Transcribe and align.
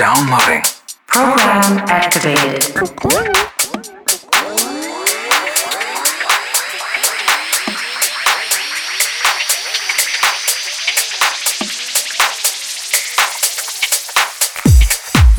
downloading. 0.00 0.62
Program 1.08 1.84
activated. 1.90 2.64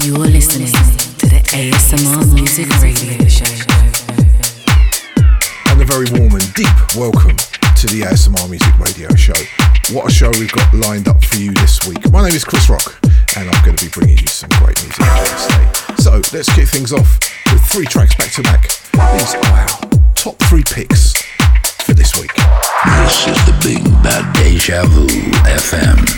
You 0.04 0.16
are 0.18 0.28
listening 0.28 0.68
to 0.68 1.26
the 1.26 1.42
ASMR 1.54 2.32
Music 2.36 2.70
Radio 2.84 3.18
Show. 3.28 3.46
And 5.72 5.82
a 5.82 5.86
very 5.86 6.06
warm 6.12 6.36
and 6.36 6.54
deep 6.54 6.68
welcome 6.96 7.36
to 7.36 7.88
the 7.88 8.02
ASMR 8.02 8.48
Music 8.48 8.78
Radio 8.78 9.10
Show. 9.16 9.34
What 9.92 10.08
a 10.08 10.14
show 10.14 10.30
we've 10.40 10.52
got 10.52 10.72
lined 10.76 11.08
up 11.08 11.24
for 11.24 11.38
you 11.38 11.52
this 11.54 11.84
week. 11.88 12.12
My 12.12 12.22
name 12.22 12.36
is 12.36 12.44
Chris 12.46 12.70
Rock, 12.70 13.01
and 13.38 13.50
I'm 13.50 13.66
going 13.66 13.78
to 13.78 13.86
be 13.86 13.92
bringing 13.92 14.18
you 14.18 14.28
some 14.28 14.50
great 14.60 14.78
music 14.82 15.06
today. 15.06 15.96
So 15.98 16.12
let's 16.36 16.54
kick 16.54 16.68
things 16.68 16.92
off 16.92 17.20
with 17.52 17.64
three 17.66 17.86
tracks 17.86 18.16
back 18.16 18.32
to 18.34 18.44
back. 18.44 18.64
These 19.14 19.36
are 19.36 19.46
our 19.46 19.68
top 20.16 20.38
three 20.50 20.64
picks 20.64 21.14
for 21.86 21.94
this 21.94 22.20
week. 22.20 22.34
This 22.34 23.28
is 23.28 23.38
the 23.46 23.58
Big 23.64 23.84
Bad 24.04 24.34
Deja 24.34 24.86
Vu 24.86 25.08
FM 25.46 26.12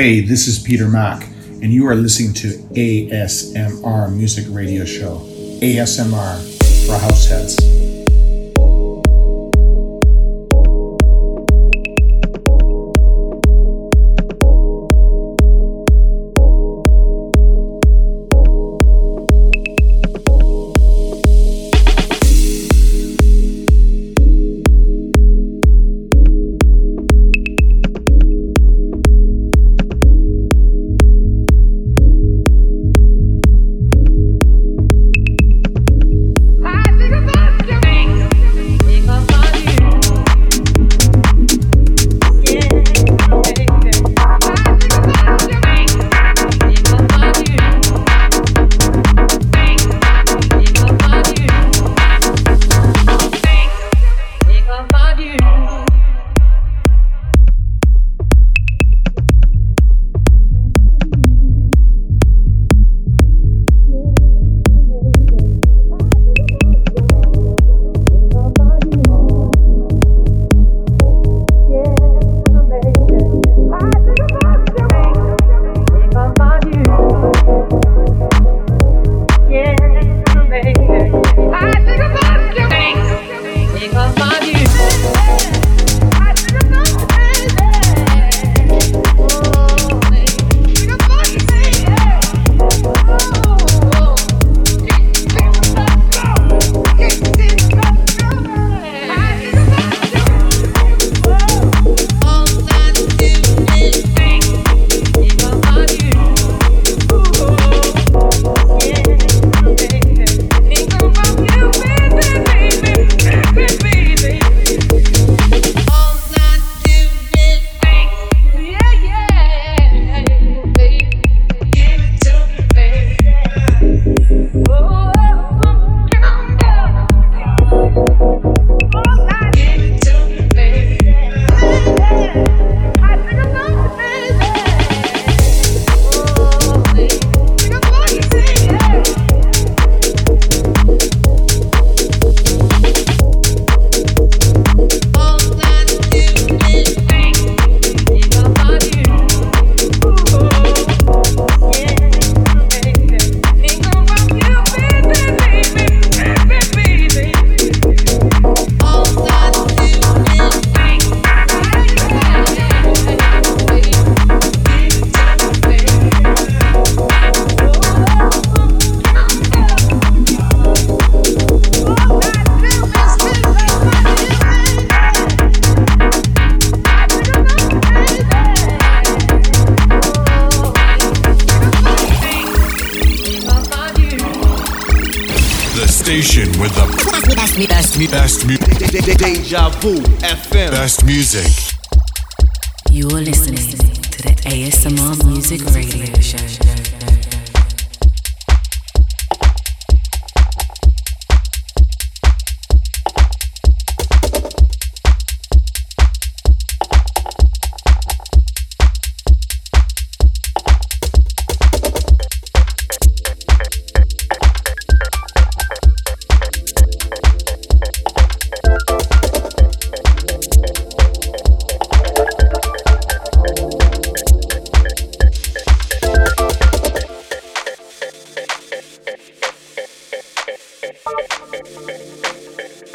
Hey, 0.00 0.20
this 0.20 0.46
is 0.46 0.60
Peter 0.60 0.86
Mack, 0.86 1.24
and 1.60 1.72
you 1.72 1.88
are 1.88 1.96
listening 1.96 2.32
to 2.34 2.56
ASMR 2.76 4.14
Music 4.14 4.44
Radio 4.48 4.84
Show. 4.84 5.18
ASMR 5.60 6.86
for 6.86 6.96
house 7.00 7.26
heads. 7.26 7.67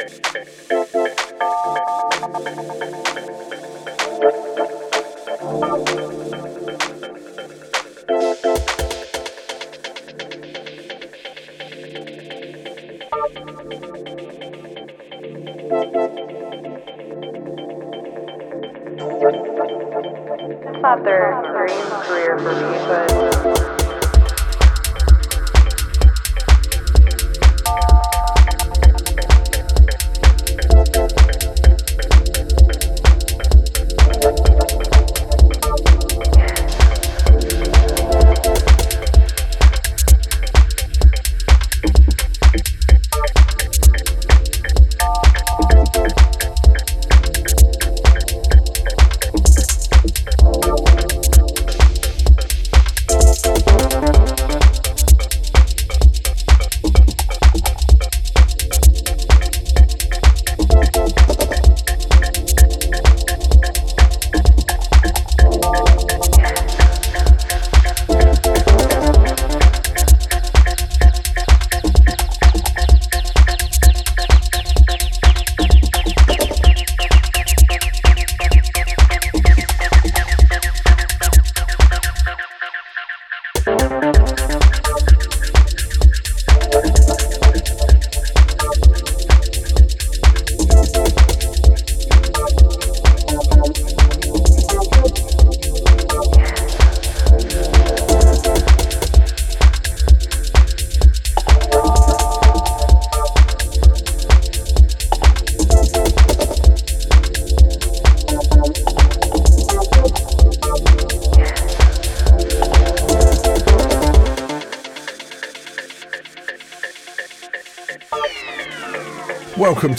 thank 0.06 0.92
you. 3.64 3.73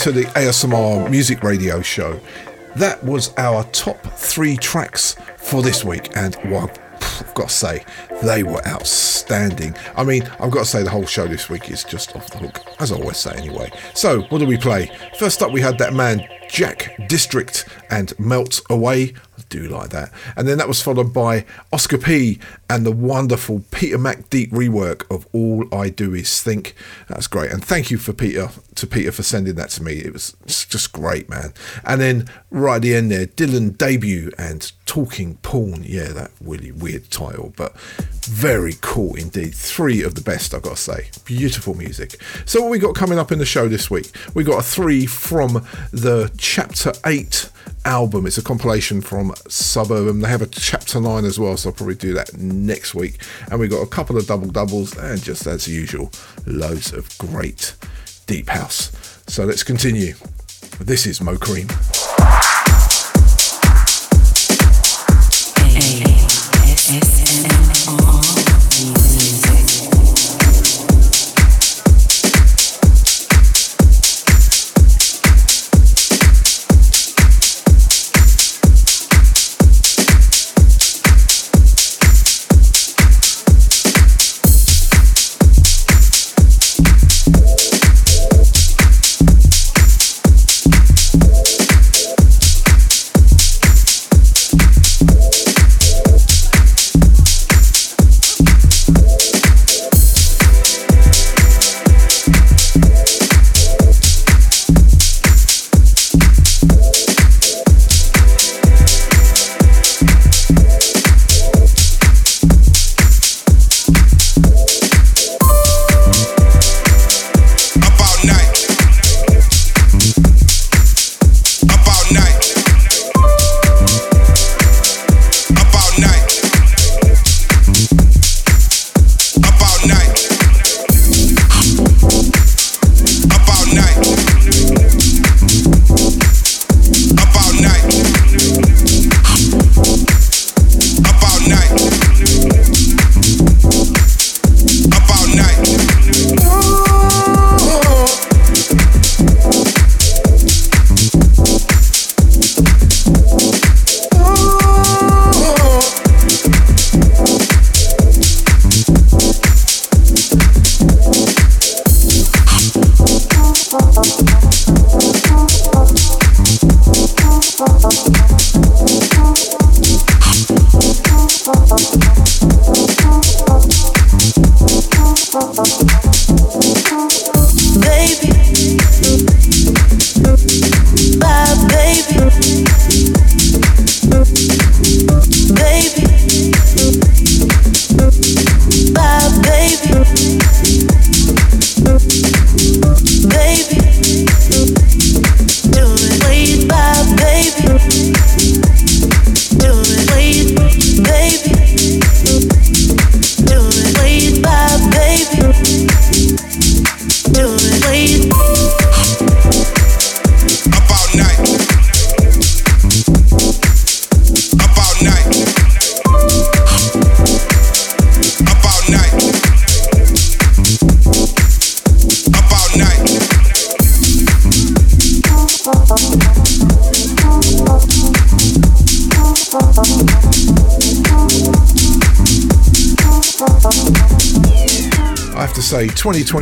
To 0.06 0.12
the 0.12 0.26
ASMR 0.36 1.10
Music 1.10 1.42
Radio 1.42 1.82
Show. 1.82 2.20
That 2.76 3.04
was 3.04 3.34
our 3.40 3.64
top 3.72 4.00
three 4.04 4.56
tracks 4.56 5.16
for 5.38 5.64
this 5.64 5.84
week, 5.84 6.16
and 6.16 6.38
well, 6.46 6.70
I've 7.02 7.34
got 7.34 7.50
to 7.50 7.56
say, 7.56 7.86
they 8.22 8.44
were 8.44 8.64
outstanding. 8.68 9.76
I 9.96 10.04
mean, 10.04 10.22
I've 10.40 10.52
got 10.52 10.60
to 10.60 10.66
say, 10.66 10.84
the 10.84 10.92
whole 10.92 11.08
show 11.08 11.28
this 11.28 11.50
week 11.50 11.72
is 11.72 11.84
just 11.84 12.16
off 12.16 12.30
the 12.30 12.38
hook, 12.38 12.62
as 12.80 12.92
I 12.92 12.98
always 12.98 13.18
say 13.18 13.36
anyway. 13.36 13.72
So, 13.96 14.22
what 14.30 14.38
do 14.38 14.46
we 14.46 14.58
play? 14.58 14.92
First 15.18 15.42
up, 15.42 15.52
we 15.52 15.62
had 15.62 15.80
that 15.80 15.96
man, 15.96 16.30
Jack 16.50 16.96
District, 17.08 17.68
and 17.90 18.14
Melt 18.20 18.62
Away. 18.70 19.14
I 19.40 19.42
do 19.50 19.68
like 19.70 19.90
that. 19.90 20.12
And 20.38 20.48
then 20.48 20.60
that 20.60 20.68
was 20.68 20.84
followed 20.84 21.14
by 21.14 21.46
Oscar 21.74 21.98
P 21.98 22.38
and 22.70 22.86
the 22.86 22.92
wonderful 22.92 23.64
Peter 23.72 23.98
Mac 23.98 24.30
Deep 24.30 24.52
rework 24.52 25.10
of 25.10 25.28
All 25.34 25.68
I 25.74 25.90
Do 25.90 26.14
Is 26.14 26.44
Think. 26.44 26.76
That's 27.08 27.26
great. 27.26 27.52
And 27.52 27.66
thank 27.66 27.90
you 27.90 27.98
for 27.98 28.14
Peter 28.14 28.52
to 28.76 28.88
Peter 28.88 29.12
for 29.12 29.24
sending 29.24 29.56
that 29.56 29.70
to 29.72 29.84
me. 29.84 29.94
It 29.94 30.14
was 30.14 30.36
just 30.46 30.92
great, 30.92 31.30
man. 31.30 31.54
And 31.84 32.02
then 32.02 32.30
right 32.50 32.78
at 32.78 32.82
the 32.82 32.96
end 32.96 33.12
there, 33.12 33.26
Dylan 33.26 33.78
debut 33.78 34.32
and 34.38 34.72
Talking 34.86 35.36
Porn. 35.38 35.84
Yeah, 35.84 36.10
that 36.10 36.32
really 36.42 36.72
weird 36.72 37.10
title, 37.10 37.54
but 37.58 37.78
very 38.26 38.76
cool 38.82 39.16
indeed. 39.16 39.54
Three 39.56 40.04
of 40.04 40.16
the 40.16 40.22
best, 40.22 40.54
I've 40.54 40.62
got 40.62 40.78
to 40.78 40.82
say. 40.82 41.10
Beautiful 41.26 41.74
music. 41.74 42.22
So 42.46 42.62
what 42.62 42.72
we 42.72 42.80
got 42.80 42.96
coming 42.96 43.20
up 43.20 43.32
in 43.32 43.40
the 43.40 43.46
show 43.46 43.68
this 43.68 43.90
week? 43.90 44.12
We 44.34 44.44
got 44.44 44.60
a 44.60 44.64
three 44.64 45.06
from 45.06 45.66
the 45.92 46.32
Chapter 46.38 46.94
Eight 47.06 47.50
album. 47.84 48.26
It's 48.26 48.38
a 48.38 48.44
compilation 48.44 49.02
from 49.02 49.34
Suburban. 49.48 50.22
They 50.22 50.30
have 50.30 50.42
a 50.42 50.48
chapter 50.48 51.00
nine 51.00 51.24
as 51.24 51.40
well, 51.40 51.56
so 51.56 51.70
I'll 51.70 51.76
probably 51.76 51.96
do 51.96 52.14
that 52.16 52.36
next 52.38 52.96
week. 52.96 53.22
And 53.50 53.60
we 53.60 53.68
got 53.68 53.82
a 53.82 53.88
couple 53.88 54.18
of 54.18 54.26
double 54.28 54.48
doubles, 54.48 54.98
and 54.98 55.22
just 55.22 55.46
as 55.46 55.68
usual, 55.68 56.12
loads 56.46 56.92
of 56.94 57.16
great 57.18 57.75
deep 58.26 58.50
house. 58.50 58.92
So 59.28 59.46
let's 59.46 59.64
continue. 59.64 60.14
This 60.80 61.06
is 61.06 61.22
Mo 61.22 61.38
Cream. 61.38 61.68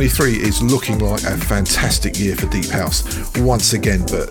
2023 0.08 0.48
is 0.48 0.62
looking 0.62 0.98
like 0.98 1.22
a 1.22 1.34
fantastic 1.34 2.18
year 2.18 2.36
for 2.36 2.46
Deep 2.48 2.68
House 2.68 3.30
once 3.38 3.72
again, 3.72 4.00
but 4.10 4.28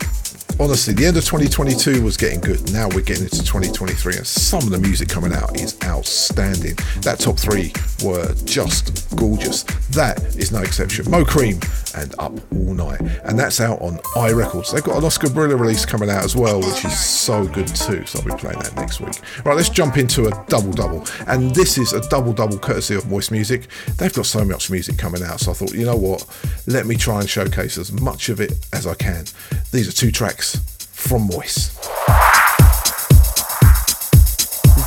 honestly, 0.60 0.94
the 0.94 1.04
end 1.04 1.18
of 1.18 1.26
2022 1.26 2.04
was 2.04 2.16
getting 2.16 2.40
good. 2.40 2.72
Now 2.72 2.90
we're 2.90 3.02
getting 3.02 3.24
into 3.24 3.40
2023, 3.40 4.18
and 4.18 4.28
some 4.28 4.62
of 4.62 4.70
the 4.70 4.78
music 4.78 5.10
coming 5.10 5.34
out 5.34 5.60
is 5.60 5.76
outstanding. 5.84 6.76
That 7.02 7.20
top 7.20 7.40
three 7.40 7.74
were 8.04 8.36
just 8.46 9.16
gorgeous. 9.16 9.64
That 9.98 10.24
is 10.38 10.52
no 10.52 10.62
exception. 10.62 11.10
Mo 11.10 11.26
Cream 11.26 11.60
and 11.96 12.14
Up 12.20 12.34
All 12.52 12.74
Night, 12.74 13.02
and 13.24 13.38
that's 13.38 13.60
out 13.60 13.82
on 13.82 14.00
i 14.16 14.32
Records. 14.32 14.72
They've 14.72 14.84
got 14.84 14.98
an 14.98 15.04
Oscar 15.04 15.28
Brilla 15.28 15.60
release 15.60 15.86
coming 15.86 16.10
out 16.10 16.24
as 16.24 16.36
well, 16.36 16.60
which 16.60 16.86
is 16.86 16.98
so 16.98 17.46
good 17.46 17.68
too. 17.68 18.06
So 18.06 18.20
I'll 18.20 18.26
be 18.26 18.32
playing 18.40 18.60
that 18.60 18.76
next 18.76 19.00
week. 19.00 19.20
Right, 19.46 19.56
let's 19.56 19.70
jump 19.70 19.98
into 19.98 20.28
a 20.28 20.46
double 20.48 20.72
double, 20.72 21.06
and 21.28 21.54
this 21.56 21.78
is 21.78 21.94
a 21.94 22.02
double 22.10 22.34
double 22.34 22.58
courtesy 22.58 22.96
of 22.96 23.10
Moist 23.10 23.32
Music. 23.32 23.68
They've 23.98 24.14
got 24.14 24.26
so 24.26 24.44
much 24.44 24.70
music 24.70 24.98
coming 24.98 25.24
out, 25.24 25.40
so 25.40 25.52
I 25.52 25.54
thought, 25.54 25.74
you 25.74 25.86
know 25.86 25.98
what, 25.98 26.26
let 26.68 26.86
me 26.86 26.96
try 26.96 27.20
and 27.20 27.30
showcase 27.30 27.78
as 27.78 27.92
much 27.92 28.30
of 28.30 28.40
it 28.40 28.54
as 28.74 28.88
I 28.88 28.96
can. 28.96 29.26
These 29.72 29.88
are 29.88 29.94
two 29.94 30.12
tracks 30.12 30.58
from 30.92 31.28
Moist. 31.28 31.80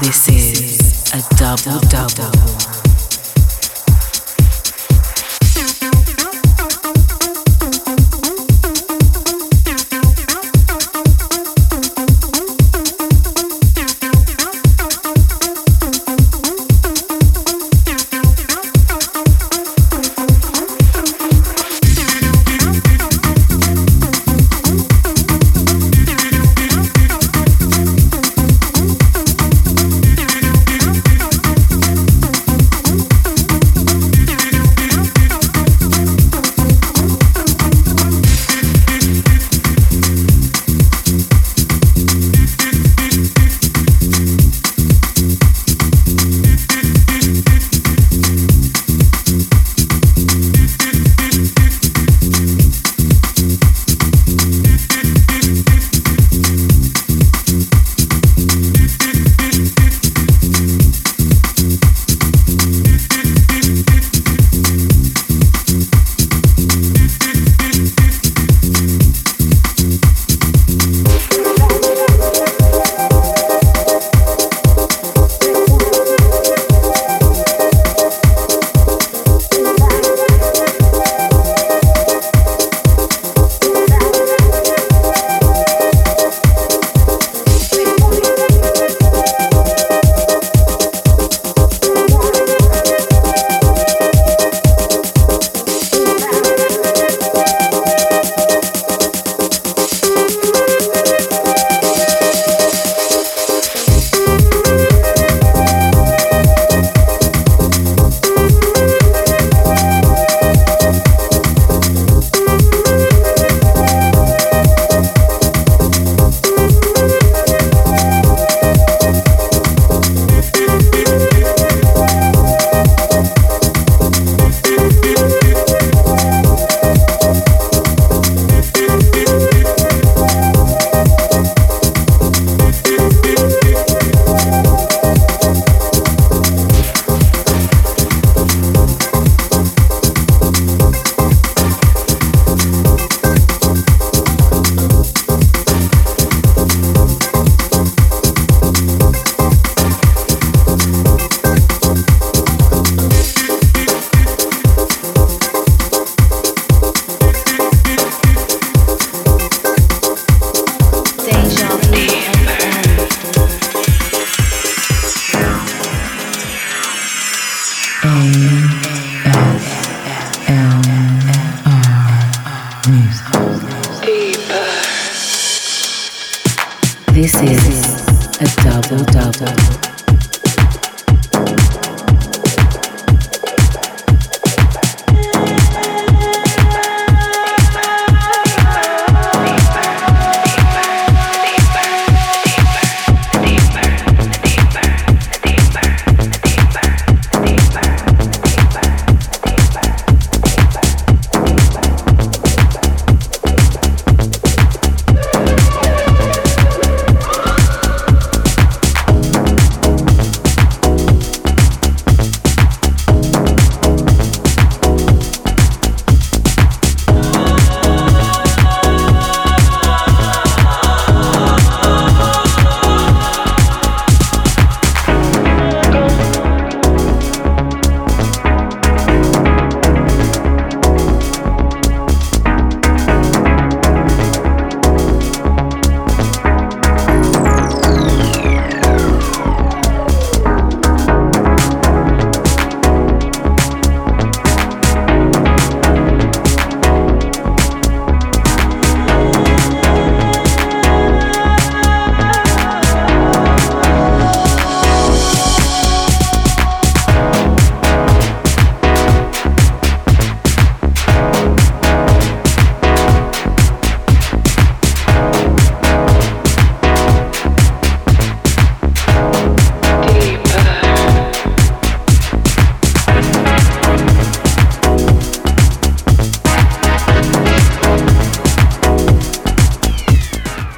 This 0.01 0.29
is 0.29 1.13
a 1.15 1.37
double 1.37 1.81
double. 1.89 2.76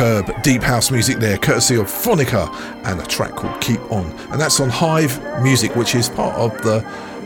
Superb 0.04 0.42
deep 0.42 0.62
house 0.62 0.90
music 0.90 1.18
there, 1.18 1.38
courtesy 1.38 1.76
of 1.76 1.86
Phonica, 1.86 2.52
and 2.84 3.00
a 3.00 3.06
track 3.06 3.34
called 3.34 3.58
Keep 3.60 3.80
On. 3.90 4.10
And 4.30 4.40
that's 4.40 4.60
on 4.60 4.68
Hive 4.68 5.18
Music, 5.42 5.74
which 5.76 5.94
is 5.94 6.08
part 6.08 6.36
of 6.36 6.60
the 6.62 6.82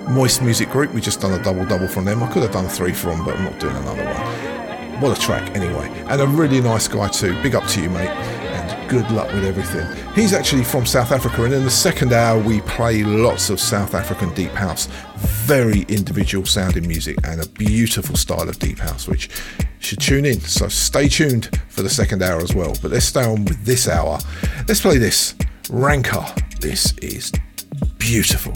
Moist 0.08 0.42
Music 0.42 0.70
Group. 0.70 0.92
We 0.94 1.00
just 1.00 1.20
done 1.20 1.38
a 1.38 1.42
double 1.42 1.66
double 1.66 1.88
from 1.88 2.04
them. 2.04 2.22
I 2.22 2.30
could 2.32 2.42
have 2.42 2.52
done 2.52 2.68
three 2.68 2.92
from, 2.92 3.24
but 3.24 3.36
I'm 3.36 3.44
not 3.44 3.58
doing 3.58 3.76
another 3.76 4.04
one. 4.04 5.00
What 5.00 5.16
a 5.16 5.20
track, 5.20 5.56
anyway. 5.56 5.88
And 6.08 6.20
a 6.20 6.26
really 6.26 6.60
nice 6.60 6.88
guy, 6.88 7.08
too. 7.08 7.40
Big 7.42 7.54
up 7.54 7.66
to 7.68 7.82
you, 7.82 7.90
mate. 7.90 8.08
And 8.08 8.90
good 8.90 9.10
luck 9.10 9.32
with 9.32 9.44
everything. 9.44 9.86
He's 10.14 10.32
actually 10.32 10.64
from 10.64 10.86
South 10.86 11.12
Africa, 11.12 11.44
and 11.44 11.54
in 11.54 11.64
the 11.64 11.70
second 11.70 12.12
hour, 12.12 12.40
we 12.40 12.60
play 12.62 13.02
lots 13.04 13.50
of 13.50 13.60
South 13.60 13.94
African 13.94 14.32
deep 14.34 14.52
house. 14.52 14.86
Very 15.16 15.82
individual 15.88 16.46
sounding 16.46 16.86
music 16.86 17.18
and 17.24 17.40
a 17.40 17.48
beautiful 17.48 18.16
style 18.16 18.48
of 18.48 18.58
deep 18.58 18.78
house, 18.78 19.06
which 19.06 19.30
should 19.80 20.00
tune 20.00 20.24
in. 20.24 20.40
So 20.40 20.68
stay 20.68 21.08
tuned 21.08 21.50
for 21.68 21.82
the 21.82 21.90
second 21.90 22.22
hour 22.22 22.40
as 22.40 22.54
well. 22.54 22.74
But 22.82 22.90
let's 22.90 23.06
stay 23.06 23.24
on 23.24 23.44
with 23.44 23.64
this 23.64 23.88
hour. 23.88 24.18
Let's 24.66 24.80
play 24.80 24.98
this 24.98 25.34
Rancor. 25.70 26.24
This 26.60 26.92
is 26.98 27.32
beautiful. 27.98 28.54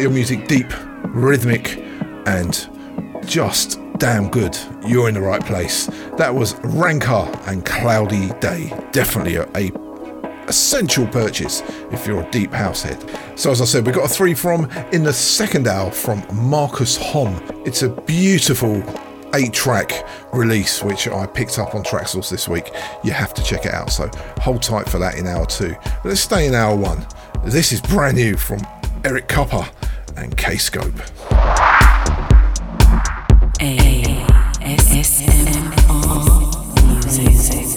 Your 0.00 0.10
music 0.10 0.46
deep, 0.46 0.72
rhythmic, 1.04 1.78
and 2.26 2.68
just 3.26 3.80
damn 3.98 4.30
good, 4.30 4.56
you're 4.86 5.08
in 5.08 5.14
the 5.14 5.20
right 5.20 5.44
place. 5.44 5.86
That 6.16 6.34
was 6.34 6.54
Rancor 6.60 7.30
and 7.46 7.64
Cloudy 7.64 8.30
Day. 8.40 8.72
Definitely 8.92 9.36
a, 9.36 9.48
a 9.54 9.70
essential 10.48 11.06
purchase 11.06 11.62
if 11.90 12.06
you're 12.06 12.22
a 12.22 12.30
deep 12.30 12.52
house 12.52 12.82
head. 12.82 13.04
So 13.36 13.50
as 13.50 13.60
I 13.60 13.64
said, 13.64 13.86
we 13.86 13.92
got 13.92 14.04
a 14.04 14.08
three 14.08 14.34
from 14.34 14.70
in 14.92 15.02
the 15.02 15.12
second 15.12 15.68
hour 15.68 15.90
from 15.90 16.24
Marcus 16.32 16.96
Hom. 16.96 17.42
It's 17.66 17.82
a 17.82 17.88
beautiful 17.88 18.82
eight 19.34 19.52
track 19.52 20.06
release 20.32 20.82
which 20.82 21.06
I 21.06 21.26
picked 21.26 21.58
up 21.58 21.74
on 21.74 21.82
Traxsource 21.82 22.30
this 22.30 22.48
week. 22.48 22.70
You 23.04 23.12
have 23.12 23.34
to 23.34 23.42
check 23.42 23.66
it 23.66 23.74
out. 23.74 23.90
So 23.90 24.10
hold 24.40 24.62
tight 24.62 24.88
for 24.88 24.98
that 24.98 25.16
in 25.16 25.26
hour 25.26 25.44
two. 25.44 25.74
But 25.84 26.06
let's 26.06 26.20
stay 26.20 26.46
in 26.46 26.54
hour 26.54 26.74
one. 26.74 27.06
This 27.44 27.72
is 27.72 27.80
brand 27.80 28.16
new 28.16 28.36
from 28.36 28.60
Eric 29.04 29.28
Copper 29.28 29.68
and 30.22 30.36
K 30.36 30.56
Scope. 30.56 30.84
ASMR 33.60 34.28
music. 37.16 37.67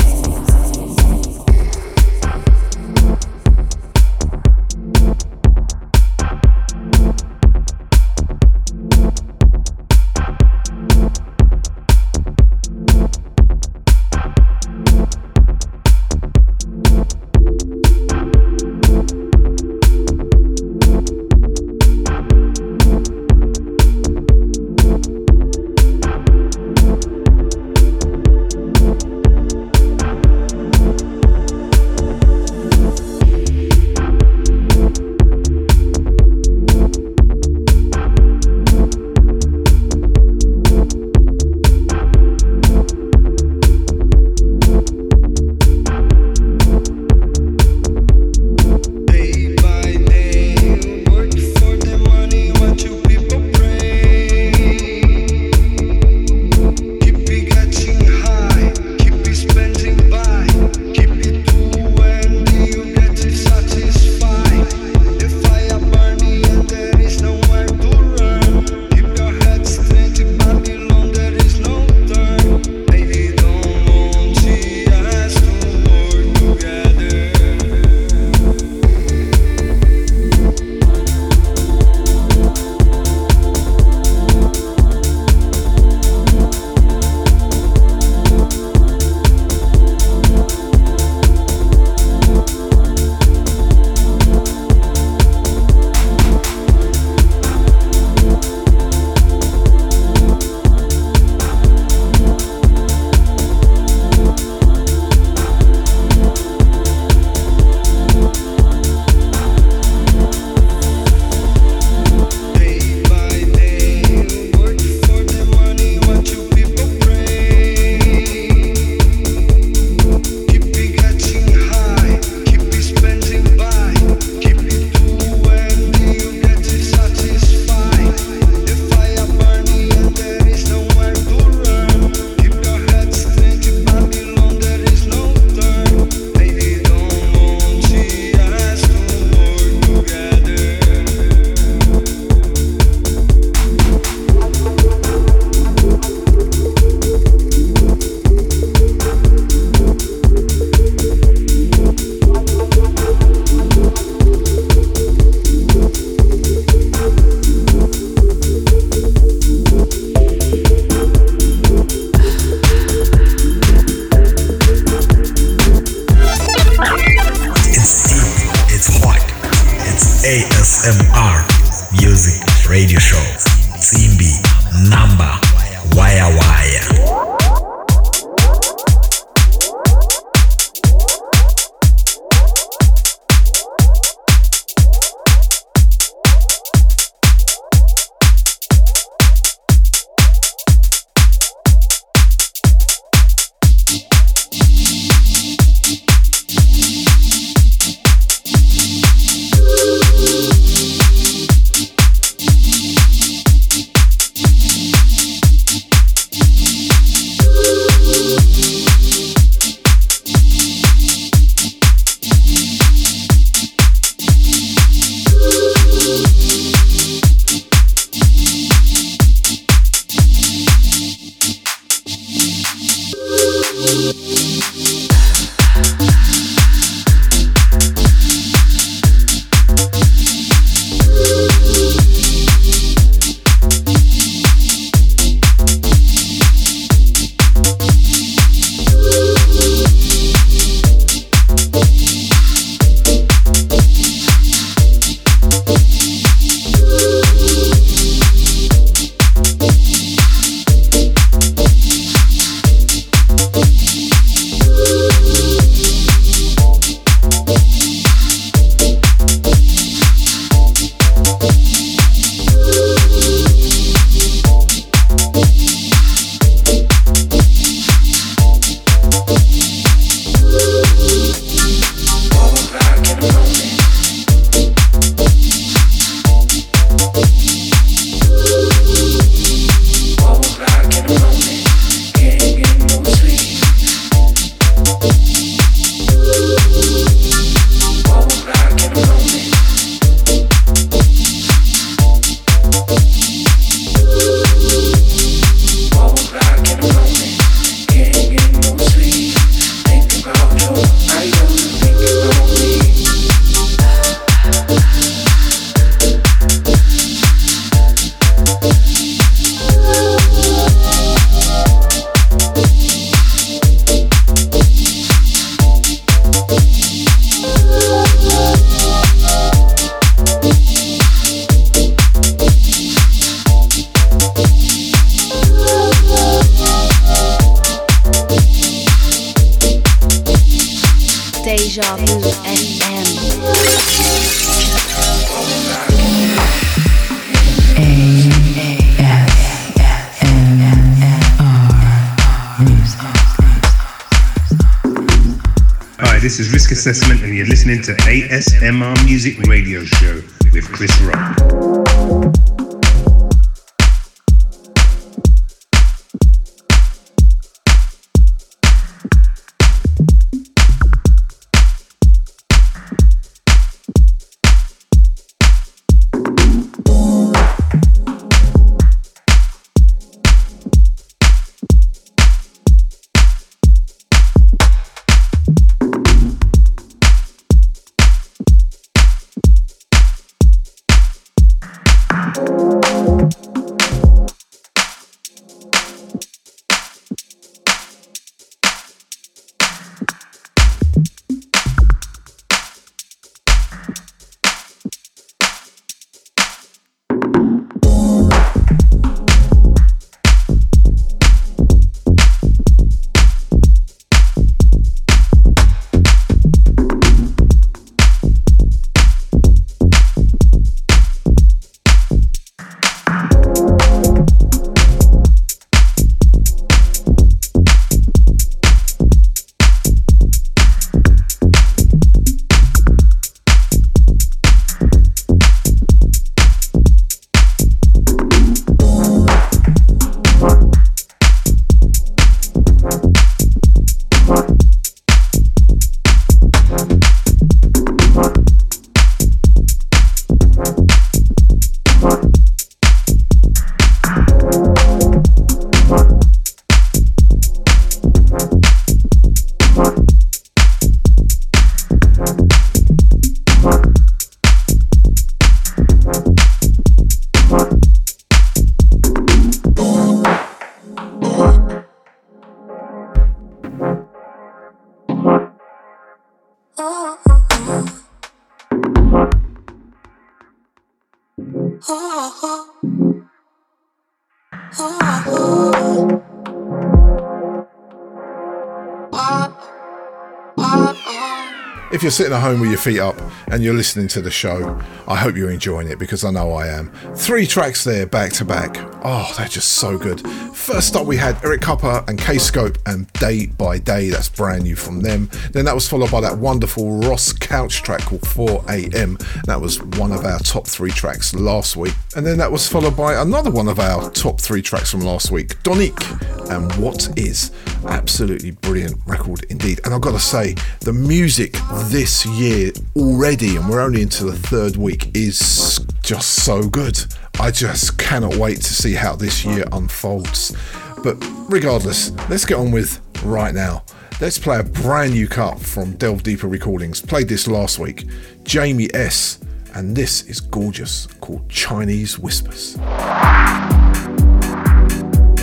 You're 482.11 482.17
sitting 482.17 482.33
at 482.33 482.41
home 482.41 482.59
with 482.59 482.69
your 482.69 482.77
feet 482.77 482.99
up 482.99 483.15
and 483.53 483.63
you're 483.63 483.73
listening 483.73 484.09
to 484.09 484.21
the 484.21 484.29
show, 484.29 484.77
I 485.07 485.15
hope 485.15 485.37
you're 485.37 485.49
enjoying 485.49 485.87
it 485.87 485.97
because 485.97 486.25
I 486.25 486.31
know 486.31 486.51
I 486.51 486.67
am. 486.67 486.91
Three 487.15 487.47
tracks 487.47 487.85
there 487.85 488.05
back 488.05 488.33
to 488.33 488.43
back. 488.43 488.75
Oh, 489.05 489.33
they're 489.37 489.47
just 489.47 489.75
so 489.75 489.97
good. 489.97 490.19
First 490.53 490.97
up, 490.97 491.05
we 491.05 491.15
had 491.15 491.41
Eric 491.41 491.61
Kupper 491.61 492.05
and 492.09 492.19
K 492.19 492.37
Scope 492.37 492.77
and 492.85 493.07
Day 493.13 493.45
by 493.45 493.77
Day. 493.77 494.09
That's 494.09 494.27
brand 494.27 494.63
new 494.63 494.75
from 494.75 494.99
them. 494.99 495.29
Then 495.53 495.63
that 495.63 495.73
was 495.73 495.87
followed 495.87 496.11
by 496.11 496.19
that 496.19 496.37
wonderful 496.37 496.99
Ross 496.99 497.31
Couch 497.31 497.81
track 497.81 498.01
called 498.01 498.27
4 498.27 498.65
AM. 498.67 499.17
That 499.45 499.61
was 499.61 499.81
one 499.81 500.11
of 500.11 500.25
our 500.25 500.39
top 500.39 500.67
three 500.67 500.91
tracks 500.91 501.33
last 501.33 501.77
week. 501.77 501.95
And 502.17 502.25
then 502.25 502.37
that 502.39 502.51
was 502.51 502.67
followed 502.67 502.97
by 502.97 503.21
another 503.21 503.51
one 503.51 503.69
of 503.69 503.79
our 503.79 504.11
top 504.11 504.41
three 504.41 504.61
tracks 504.61 504.91
from 504.91 504.99
last 504.99 505.31
week, 505.31 505.63
Donique 505.63 506.51
and 506.51 506.69
What 506.73 507.17
Is. 507.17 507.51
Absolutely 507.87 508.51
brilliant 508.51 508.99
record 509.05 509.43
indeed. 509.49 509.81
And 509.83 509.93
I've 509.93 510.01
got 510.01 510.11
to 510.11 510.19
say, 510.19 510.55
the 510.81 510.93
music 510.93 511.57
this 511.85 512.25
year 512.25 512.71
already, 512.95 513.55
and 513.55 513.69
we're 513.69 513.81
only 513.81 514.01
into 514.01 514.25
the 514.25 514.35
third 514.35 514.75
week, 514.75 515.15
is 515.15 515.79
just 516.03 516.43
so 516.43 516.67
good. 516.67 517.03
I 517.39 517.51
just 517.51 517.97
cannot 517.97 518.35
wait 518.35 518.57
to 518.57 518.73
see 518.73 518.93
how 518.93 519.15
this 519.15 519.43
year 519.43 519.65
unfolds. 519.71 520.55
But 521.03 521.17
regardless, 521.49 522.11
let's 522.29 522.45
get 522.45 522.57
on 522.57 522.71
with 522.71 522.99
right 523.23 523.53
now. 523.53 523.83
Let's 524.19 524.37
play 524.37 524.59
a 524.59 524.63
brand 524.63 525.13
new 525.13 525.27
cut 525.27 525.59
from 525.59 525.93
Delve 525.93 526.21
Deeper 526.21 526.47
Recordings. 526.47 527.01
Played 527.01 527.27
this 527.27 527.47
last 527.47 527.79
week. 527.79 528.05
Jamie 528.43 528.89
S. 528.93 529.39
And 529.73 529.95
this 529.95 530.23
is 530.23 530.41
gorgeous, 530.41 531.07
called 531.21 531.49
Chinese 531.49 532.19
Whispers. 532.19 532.77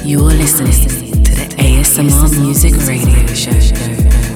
You're 0.04 0.20
listening 0.20 1.07
ASMR 1.58 2.38
Music 2.40 2.74
Radio 2.86 3.26
Show. 3.34 4.27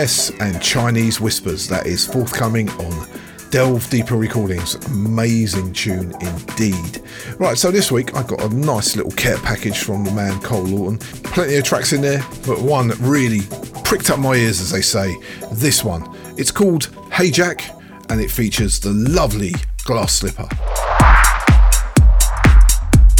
Jamie 0.00 0.04
S. 0.04 0.30
and 0.40 0.62
Chinese 0.62 1.20
Whispers. 1.20 1.68
That 1.68 1.86
is 1.86 2.06
forthcoming 2.06 2.70
on 2.70 3.06
Delve 3.50 3.86
Deeper 3.90 4.16
Recordings. 4.16 4.76
Amazing 4.86 5.74
tune 5.74 6.14
indeed. 6.22 7.02
Right, 7.38 7.58
so 7.58 7.70
this 7.70 7.92
week 7.92 8.16
I 8.16 8.22
got 8.22 8.42
a 8.42 8.48
nice 8.48 8.96
little 8.96 9.12
care 9.12 9.36
package 9.38 9.80
from 9.80 10.04
the 10.04 10.10
man 10.12 10.40
Cole 10.40 10.62
Lawton. 10.62 10.98
Plenty 11.24 11.56
of 11.56 11.64
tracks 11.64 11.92
in 11.92 12.00
there, 12.00 12.24
but 12.46 12.62
one 12.62 12.92
really 13.00 13.40
pricked 13.84 14.08
up 14.08 14.18
my 14.18 14.36
ears, 14.36 14.62
as 14.62 14.70
they 14.70 14.80
say. 14.80 15.14
This 15.52 15.84
one. 15.84 16.16
It's 16.38 16.50
called 16.50 16.86
Hey 17.12 17.30
Jack, 17.30 17.62
and 18.08 18.22
it 18.22 18.30
features 18.30 18.80
the 18.80 18.92
lovely 18.92 19.52
Glass 19.84 20.14
Slipper. 20.14 20.48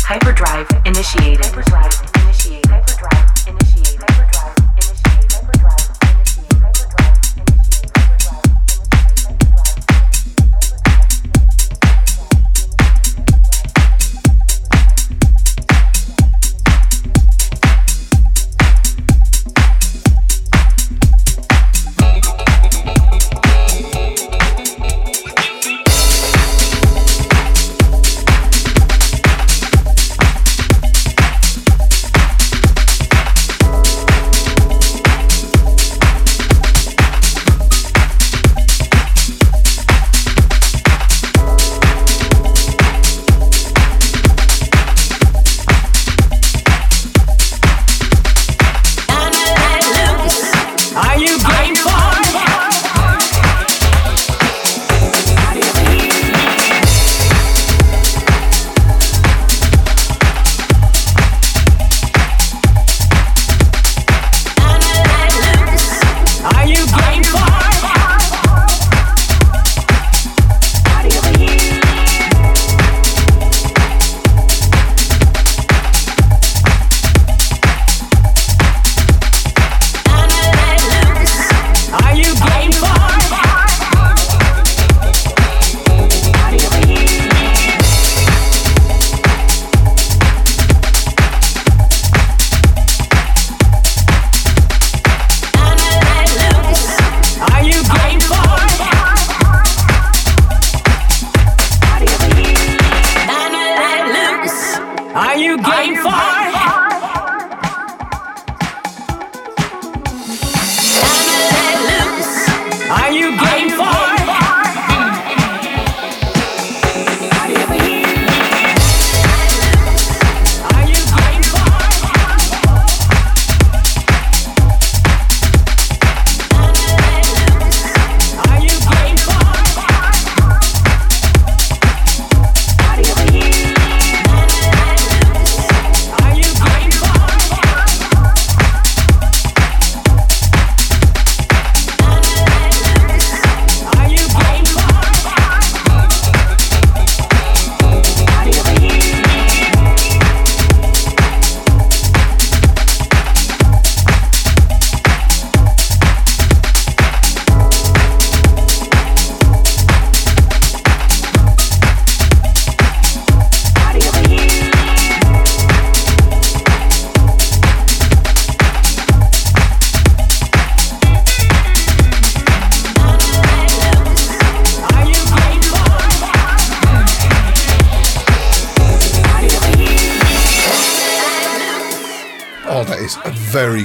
Hyperdrive 0.02 0.68
initiated. 0.86 1.44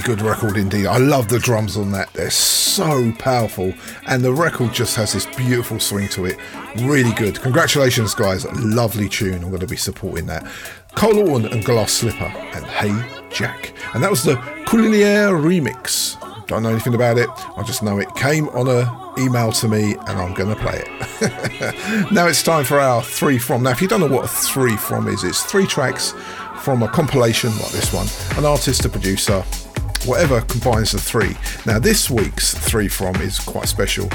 Good 0.06 0.22
record 0.22 0.56
indeed. 0.56 0.86
I 0.86 0.98
love 0.98 1.26
the 1.26 1.40
drums 1.40 1.76
on 1.76 1.90
that. 1.90 2.12
They're 2.12 2.30
so 2.30 3.10
powerful 3.18 3.74
and 4.06 4.22
the 4.22 4.32
record 4.32 4.72
just 4.72 4.94
has 4.94 5.12
this 5.12 5.26
beautiful 5.34 5.80
swing 5.80 6.06
to 6.10 6.26
it. 6.26 6.38
Really 6.82 7.10
good. 7.14 7.40
Congratulations 7.40 8.14
guys. 8.14 8.46
Lovely 8.62 9.08
tune. 9.08 9.42
I'm 9.42 9.48
going 9.48 9.58
to 9.58 9.66
be 9.66 9.76
supporting 9.76 10.26
that. 10.26 10.46
Cole 10.94 11.14
Lawton 11.14 11.52
and 11.52 11.64
Glass 11.64 11.90
Slipper 11.90 12.22
and 12.22 12.64
Hey 12.66 12.94
Jack. 13.30 13.72
And 13.94 14.04
that 14.04 14.08
was 14.08 14.22
the 14.22 14.36
Culinaire 14.66 15.32
remix. 15.32 16.14
Don't 16.46 16.62
know 16.62 16.70
anything 16.70 16.94
about 16.94 17.18
it. 17.18 17.28
I 17.56 17.64
just 17.64 17.82
know 17.82 17.98
it 17.98 18.14
came 18.14 18.48
on 18.50 18.68
a 18.68 19.20
email 19.20 19.50
to 19.50 19.66
me 19.66 19.94
and 19.94 20.20
I'm 20.20 20.34
going 20.34 20.54
to 20.54 20.62
play 20.62 20.84
it. 20.86 22.12
now 22.12 22.28
it's 22.28 22.44
time 22.44 22.62
for 22.62 22.78
our 22.78 23.02
three 23.02 23.38
from. 23.38 23.64
Now 23.64 23.70
if 23.70 23.82
you 23.82 23.88
don't 23.88 23.98
know 23.98 24.06
what 24.06 24.26
a 24.26 24.28
three 24.28 24.76
from 24.76 25.08
is, 25.08 25.24
it's 25.24 25.42
three 25.42 25.66
tracks 25.66 26.14
from 26.60 26.84
a 26.84 26.88
compilation 26.88 27.50
like 27.58 27.72
this 27.72 27.92
one, 27.92 28.06
an 28.38 28.44
artist, 28.44 28.84
a 28.84 28.88
producer, 28.88 29.42
whatever 30.06 30.40
combines 30.42 30.92
the 30.92 31.00
three. 31.00 31.36
Now, 31.66 31.78
this 31.78 32.08
week's 32.08 32.54
three 32.54 32.88
from 32.88 33.16
is 33.16 33.38
quite 33.38 33.68
special. 33.68 34.08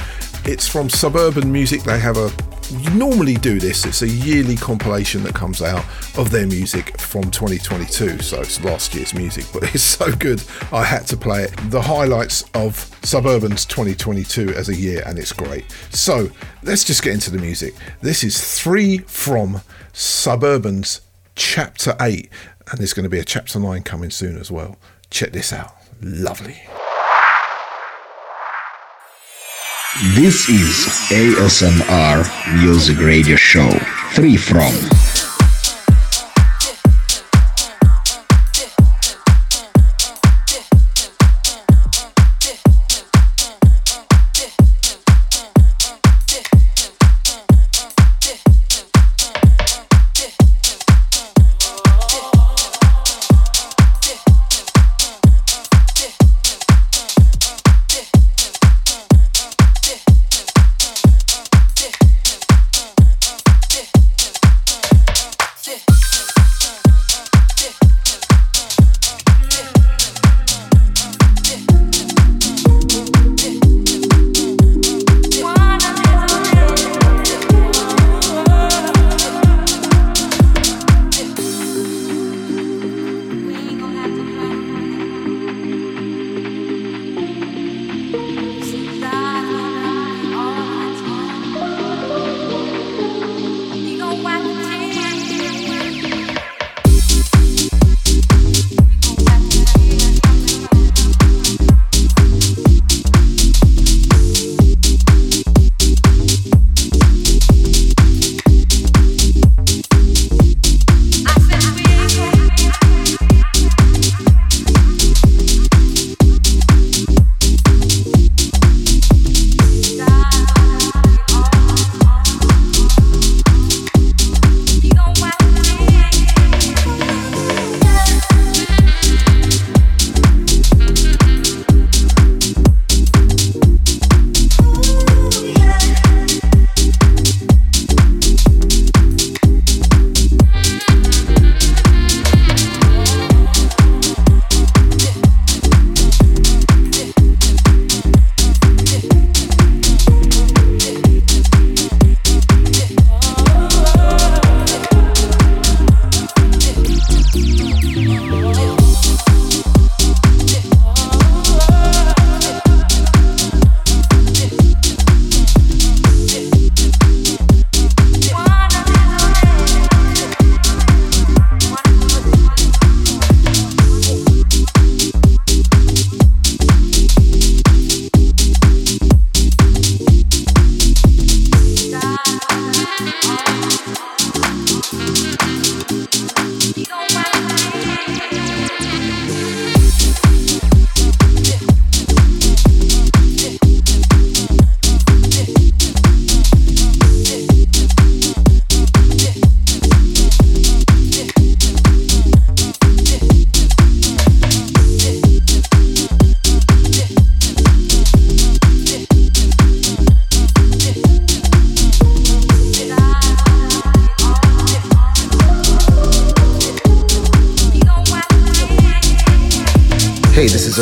It's 0.46 0.68
from 0.68 0.89
Suburban 0.89 1.52
Music. 1.52 1.84
They 1.84 2.00
have 2.00 2.18
a 2.18 2.32
you 2.80 2.89
normally 2.92 3.36
do 3.36 3.60
this. 3.60 3.86
It's 3.86 4.02
a 4.02 4.08
yearly 4.08 4.56
compilation 4.56 5.24
that 5.24 5.36
comes 5.36 5.62
out 5.62 5.84
of 6.18 6.32
their 6.32 6.48
music 6.48 6.98
from 7.00 7.24
2022. 7.24 8.20
So 8.20 8.39
it's 8.42 8.64
last 8.64 8.96
year's 8.96 9.14
music, 9.14 9.46
but 9.52 9.64
it's 9.76 9.84
so 9.84 10.12
good 10.16 10.42
I 10.72 10.84
had 10.84 11.06
to 11.08 11.18
play 11.18 11.44
it. 11.44 11.52
The 11.70 11.82
highlights 11.82 12.44
of 12.54 12.76
Suburban's 13.04 13.66
2022 13.66 14.54
as 14.56 14.70
a 14.70 14.76
year, 14.76 15.04
and 15.06 15.20
it's 15.20 15.34
great. 15.34 15.66
So 15.89 16.30
let's 16.64 16.84
just 16.84 17.04
get 17.04 17.14
into 17.14 17.32
the 17.32 17.39
music. 17.39 17.74
This 18.02 18.24
is 18.24 18.60
three 18.60 19.00
from 19.00 19.62
Suburban's 19.92 21.02
chapter 21.36 21.96
8, 22.00 22.30
and 22.70 22.80
there's 22.80 22.94
going 22.94 23.04
to 23.04 23.10
be 23.10 23.20
a 23.20 23.26
chapter 23.26 23.60
9 23.60 23.84
coming 23.84 24.12
soon 24.12 24.38
as 24.38 24.50
well. 24.50 24.78
Check 25.10 25.34
this 25.34 25.52
out. 25.52 25.81
Lovely. 26.04 26.58
This 30.16 30.49
is 30.49 30.88
ASMR 31.12 32.26
Music 32.64 32.97
Radio 32.97 33.36
Show 33.36 33.70
3 34.16 34.36
from 34.36 34.74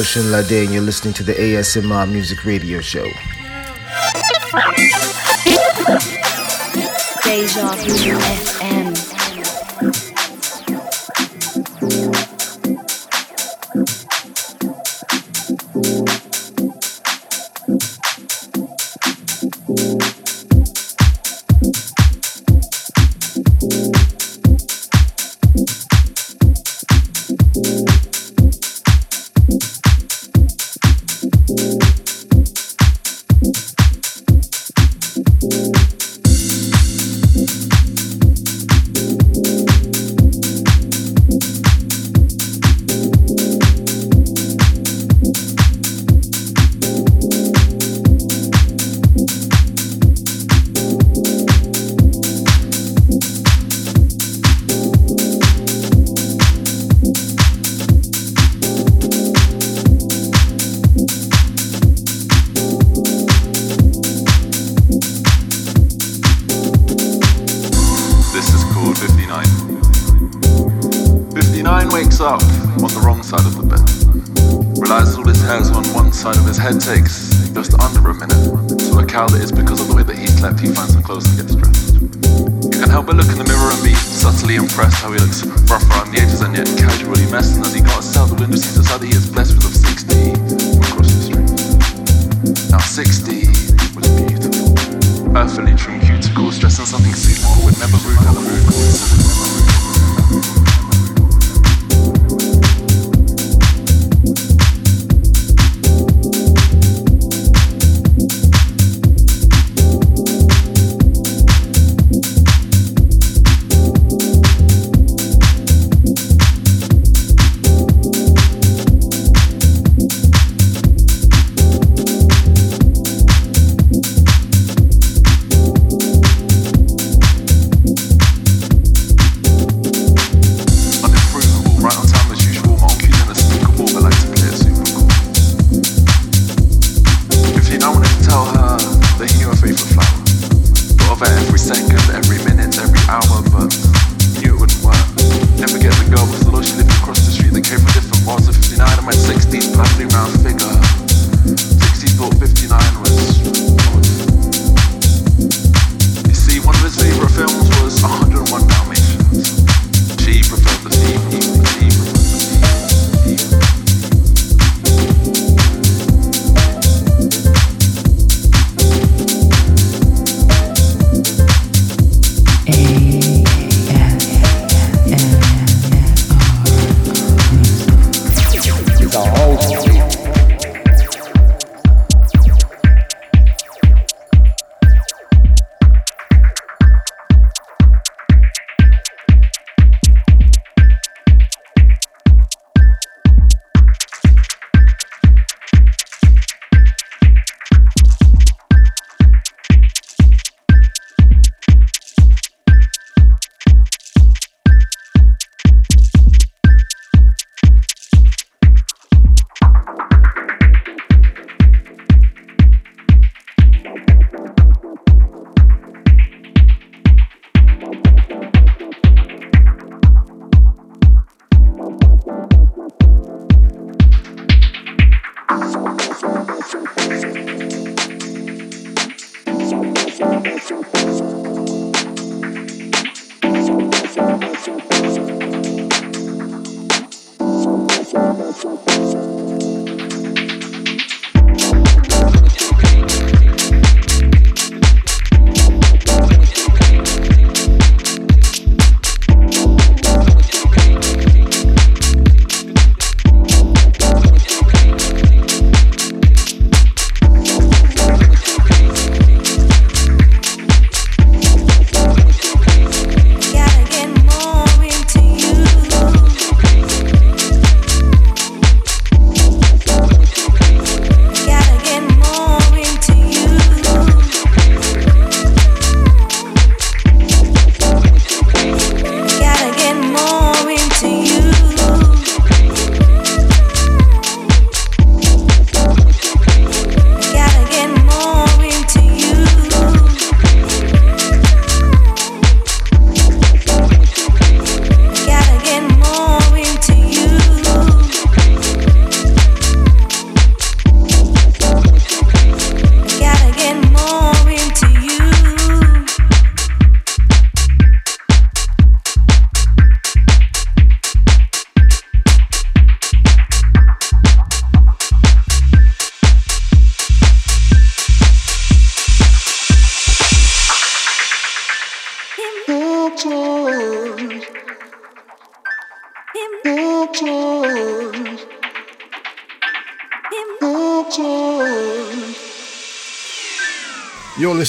Oshin 0.10 0.32
Lade, 0.32 0.64
and 0.66 0.74
you're 0.74 0.82
listening 0.82 1.14
to 1.14 1.22
the 1.22 1.34
ASMR 1.34 2.12
Music 2.12 2.43
Radio 2.43 2.82
Show. 2.82 3.03
Deja 7.24 7.70
FM. 7.70 8.78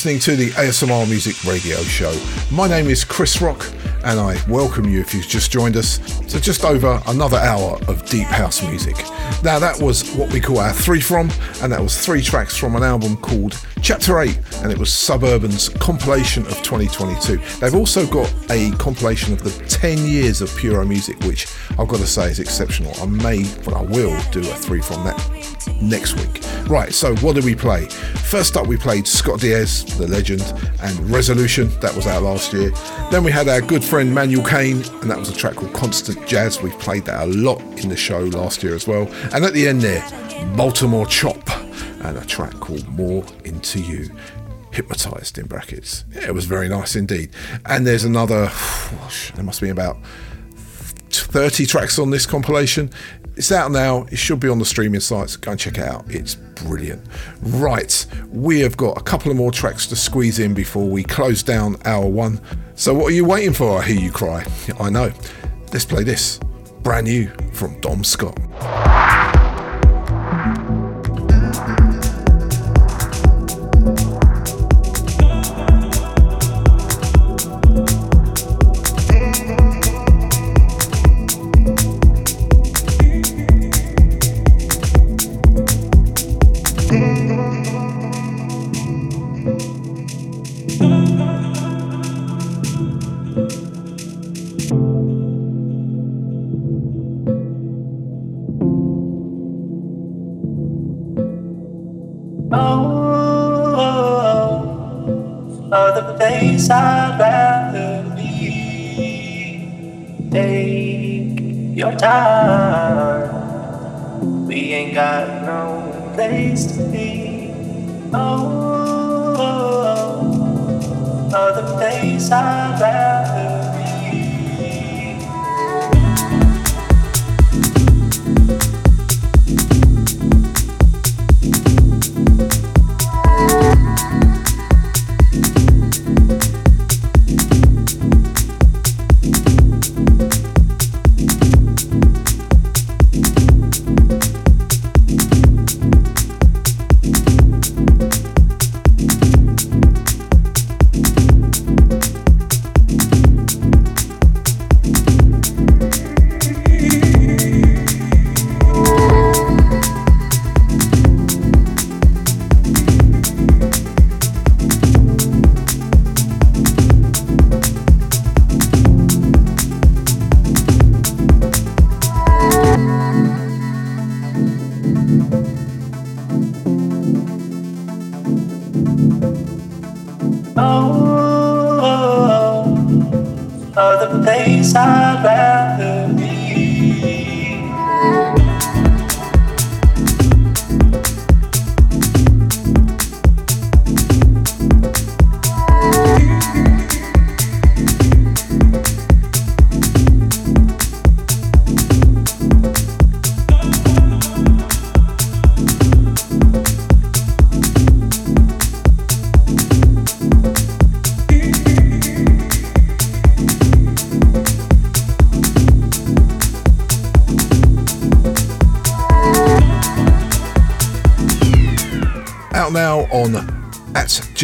Listening 0.01 0.18
to 0.18 0.34
the 0.34 0.48
ASMR 0.53 1.07
Music 1.07 1.44
Radio 1.44 1.76
Show. 1.82 2.18
My 2.51 2.66
name 2.66 2.86
is 2.86 3.05
Chris 3.05 3.42
Rock, 3.42 3.70
and 4.03 4.18
I 4.18 4.42
welcome 4.48 4.88
you 4.88 4.98
if 4.98 5.12
you've 5.12 5.28
just 5.28 5.53
joined 5.53 5.76
us 5.76 5.98
to 6.20 6.40
just 6.40 6.64
over 6.64 7.03
another 7.09 7.36
hour 7.36 7.78
of 7.86 8.09
deep 8.09 8.26
house 8.26 8.62
music. 8.62 8.96
Now, 9.44 9.59
that 9.59 9.78
was 9.78 10.11
what 10.14 10.32
we 10.32 10.40
call 10.40 10.59
our 10.59 10.72
three 10.72 11.03
from, 11.03 11.28
and 11.61 11.70
that 11.70 11.82
was 11.82 12.03
three 12.03 12.22
tracks 12.22 12.57
from 12.57 12.76
an 12.76 12.82
album 12.82 13.18
called 13.18 13.62
Chapter 13.82 14.20
8, 14.20 14.40
and 14.62 14.72
it 14.72 14.78
was 14.78 14.90
Suburban's 14.90 15.68
compilation 15.68 16.46
of 16.46 16.62
2022. 16.62 17.36
They've 17.59 17.74
also 17.74 18.07
got 18.07 18.32
a 18.48 18.70
compilation 18.78 19.34
of 19.34 19.42
the 19.42 19.51
10 19.66 19.98
years 20.07 20.40
of 20.40 20.48
Puro 20.57 20.82
music, 20.86 21.20
which 21.24 21.46
I've 21.78 21.88
got 21.88 21.98
to 21.98 22.07
say 22.07 22.30
is 22.30 22.38
exceptional. 22.40 22.94
I 23.03 23.05
may, 23.05 23.44
but 23.66 23.74
I 23.74 23.82
will 23.82 24.18
do 24.30 24.40
a 24.40 24.55
three 24.55 24.80
from 24.80 25.05
that 25.05 25.18
next 25.80 26.14
week. 26.14 26.42
Right, 26.68 26.92
so 26.92 27.16
what 27.16 27.34
did 27.34 27.44
we 27.44 27.54
play? 27.54 27.86
First 27.86 28.56
up, 28.56 28.66
we 28.66 28.76
played 28.76 29.06
Scott 29.06 29.40
Diaz, 29.40 29.84
the 29.98 30.06
legend, 30.06 30.42
and 30.82 31.11
Resolution, 31.11 31.68
that 31.80 31.94
was 31.94 32.06
out 32.06 32.22
last 32.22 32.52
year. 32.52 32.70
Then 33.11 33.24
we 33.24 33.32
had 33.32 33.48
our 33.48 33.61
good 33.61 33.82
friend 33.82 34.14
Manuel 34.14 34.44
Kane, 34.44 34.82
and 35.00 35.11
that 35.11 35.18
was 35.18 35.28
a 35.28 35.34
track 35.34 35.56
called 35.56 35.72
Constant 35.72 36.26
Jazz. 36.26 36.62
We've 36.62 36.78
played 36.78 37.04
that 37.06 37.22
a 37.22 37.26
lot 37.26 37.61
in 37.82 37.88
the 37.88 37.96
show 37.96 38.20
last 38.20 38.62
year 38.62 38.74
as 38.74 38.86
well. 38.86 39.08
And 39.34 39.44
at 39.44 39.52
the 39.52 39.66
end 39.66 39.82
there, 39.82 40.06
Baltimore 40.56 41.06
Chop, 41.06 41.48
and 42.04 42.16
a 42.16 42.24
track 42.24 42.54
called 42.61 42.86
More 42.88 43.24
Into 43.44 43.80
You 43.80 44.11
hypnotized 44.72 45.38
in 45.38 45.46
brackets. 45.46 46.04
Yeah, 46.14 46.28
it 46.28 46.34
was 46.34 46.44
very 46.44 46.68
nice 46.68 46.96
indeed. 46.96 47.30
And 47.66 47.86
there's 47.86 48.04
another, 48.04 48.50
there 49.34 49.44
must 49.44 49.61
be 49.61 49.68
about 49.68 49.98
30 51.11 51.66
tracks 51.66 51.98
on 51.98 52.11
this 52.11 52.26
compilation. 52.26 52.90
It's 53.37 53.53
out 53.53 53.70
now. 53.70 54.07
It 54.11 54.16
should 54.16 54.41
be 54.41 54.49
on 54.49 54.59
the 54.59 54.64
streaming 54.64 55.01
sites. 55.01 55.37
Go 55.37 55.53
and 55.53 55.61
check 55.61 55.78
it 55.78 55.85
out. 55.85 56.05
It's 56.09 56.35
brilliant. 56.35 57.03
Right, 57.43 58.07
we 58.31 58.61
have 58.61 58.76
got 58.76 58.99
a 58.99 59.03
couple 59.03 59.31
of 59.31 59.37
more 59.37 59.53
tracks 59.53 59.87
to 59.89 59.97
squeeze 59.97 60.39
in 60.39 60.55
before 60.55 60.89
we 60.89 61.03
close 61.03 61.43
down 61.43 61.76
hour 61.85 62.07
one. 62.07 62.41
So, 62.74 62.95
what 62.95 63.07
are 63.07 63.14
you 63.14 63.24
waiting 63.24 63.55
for? 63.55 63.78
I 63.78 63.85
hear 63.85 64.01
you 64.01 64.11
cry. 64.11 64.45
I 64.78 64.91
know. 64.91 65.12
Let's 65.72 65.85
play 65.85 66.03
this. 66.03 66.39
Brand 66.83 67.07
new 67.07 67.28
from 67.53 67.78
Dom 67.81 68.05
Scott. 68.05 68.39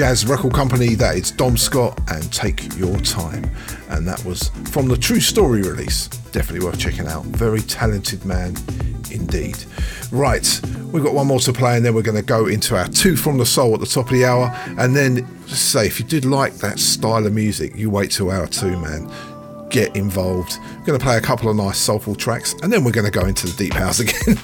Jazz 0.06 0.24
record 0.24 0.54
company. 0.54 0.94
That 0.94 1.16
is 1.16 1.32
Dom 1.32 1.56
Scott 1.56 1.98
and 2.12 2.32
Take 2.32 2.76
Your 2.78 2.96
Time. 3.00 3.50
And 3.88 4.06
that 4.06 4.24
was 4.24 4.50
from 4.70 4.86
the 4.86 4.96
True 4.96 5.18
Story 5.18 5.62
release. 5.62 6.06
Definitely 6.30 6.64
worth 6.64 6.78
checking 6.78 7.08
out. 7.08 7.24
Very 7.24 7.58
talented 7.62 8.24
man 8.24 8.54
indeed. 9.10 9.56
Right, 10.12 10.48
we've 10.92 11.02
got 11.02 11.12
one 11.12 11.26
more 11.26 11.40
to 11.40 11.52
play 11.52 11.74
and 11.76 11.84
then 11.84 11.92
we're 11.92 12.02
going 12.02 12.16
to 12.16 12.22
go 12.22 12.46
into 12.46 12.76
our 12.76 12.86
two 12.86 13.16
from 13.16 13.36
the 13.36 13.46
soul 13.46 13.74
at 13.74 13.80
the 13.80 13.86
top 13.86 14.04
of 14.04 14.12
the 14.12 14.24
hour. 14.24 14.52
And 14.78 14.94
then 14.94 15.26
say, 15.48 15.88
if 15.88 15.98
you 15.98 16.06
did 16.06 16.24
like 16.24 16.54
that 16.58 16.78
style 16.78 17.26
of 17.26 17.32
music, 17.32 17.74
you 17.74 17.90
wait 17.90 18.12
till 18.12 18.30
hour 18.30 18.46
two, 18.46 18.78
man 18.78 19.10
get 19.70 19.96
involved. 19.96 20.60
We're 20.78 20.84
going 20.84 20.98
to 21.00 21.04
play 21.04 21.16
a 21.16 21.20
couple 21.20 21.50
of 21.50 21.56
nice 21.56 21.76
soulful 21.76 22.14
tracks 22.14 22.54
and 22.62 22.72
then 22.72 22.84
we're 22.84 22.92
going 22.92 23.10
to 23.10 23.10
go 23.10 23.26
into 23.26 23.48
the 23.48 23.64
deep 23.64 23.72
house 23.72 23.98
again, 23.98 24.38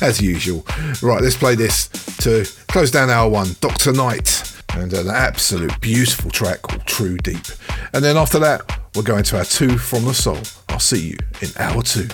as 0.00 0.22
usual. 0.22 0.64
Right, 1.02 1.20
let's 1.20 1.36
play 1.36 1.54
this 1.54 1.88
to 2.22 2.46
close 2.68 2.90
down 2.90 3.10
hour 3.10 3.28
one. 3.28 3.48
Dr. 3.60 3.92
Knight 3.92 4.53
and 4.76 4.92
an 4.92 5.08
absolute 5.08 5.80
beautiful 5.80 6.30
track 6.30 6.62
called 6.62 6.84
True 6.86 7.16
Deep. 7.18 7.46
And 7.92 8.04
then 8.04 8.16
after 8.16 8.38
that, 8.40 8.80
we're 8.94 9.02
going 9.02 9.24
to 9.24 9.38
our 9.38 9.44
two 9.44 9.78
from 9.78 10.04
the 10.04 10.14
soul. 10.14 10.38
I'll 10.68 10.80
see 10.80 11.10
you 11.10 11.16
in 11.40 11.48
hour 11.58 11.82
two. 11.82 12.08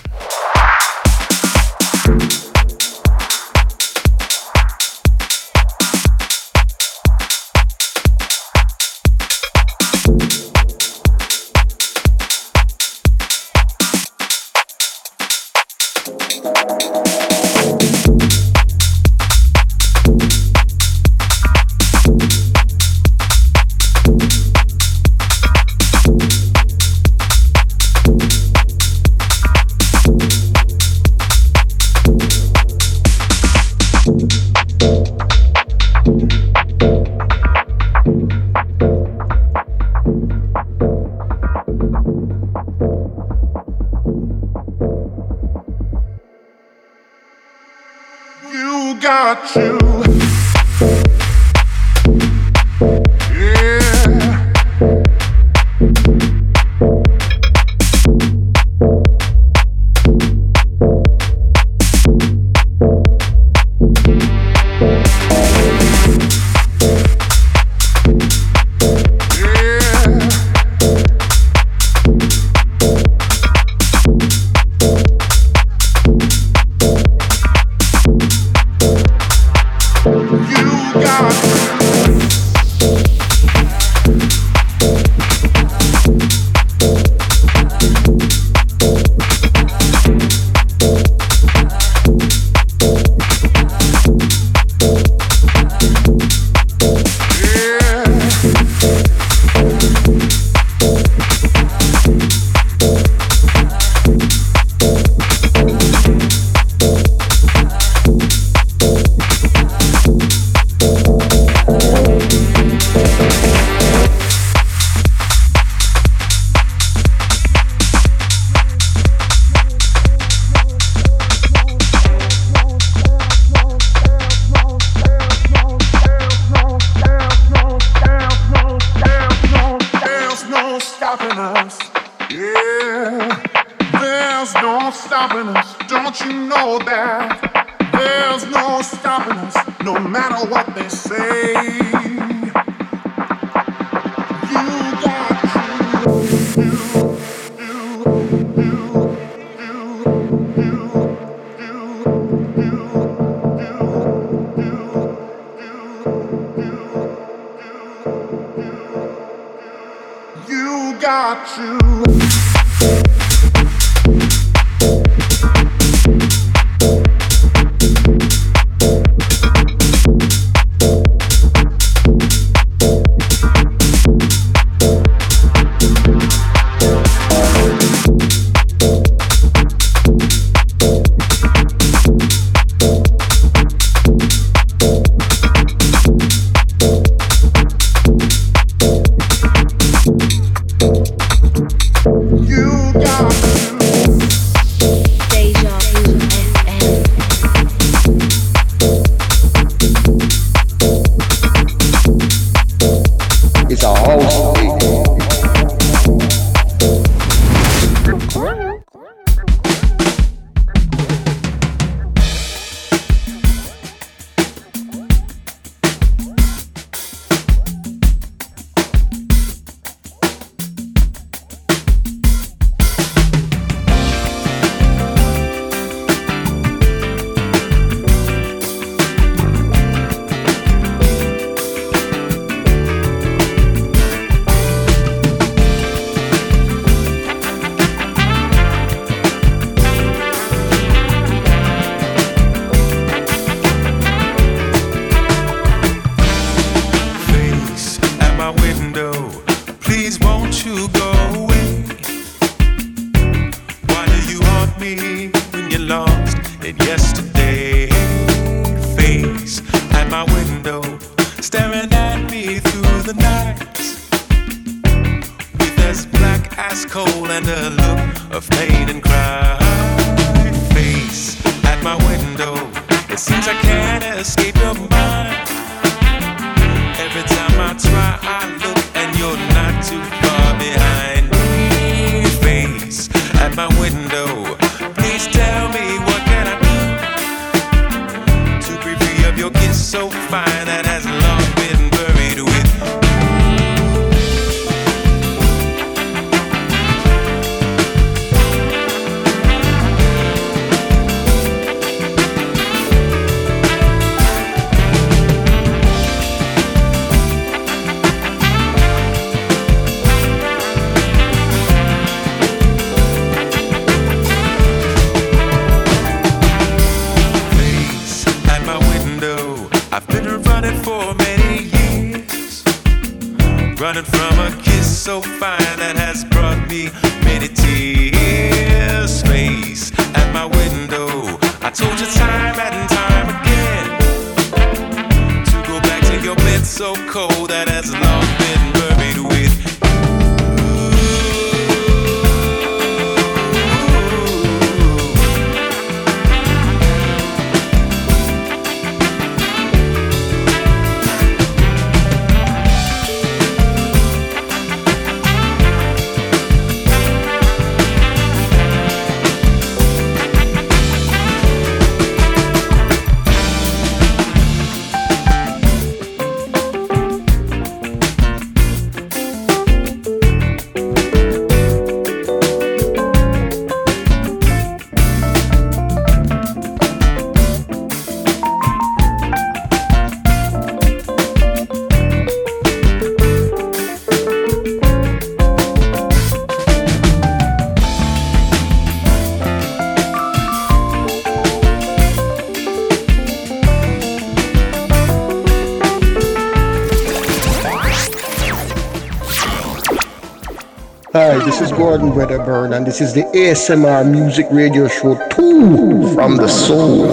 Gordon 401.80 402.14
Wedderburn, 402.14 402.74
and 402.74 402.86
this 402.86 403.00
is 403.00 403.14
the 403.14 403.22
ASMR 403.32 404.04
Music 404.04 404.46
Radio 404.50 404.86
Show 404.86 405.16
2 405.30 406.12
from 406.12 406.36
the 406.36 406.46
Soul. 406.46 407.06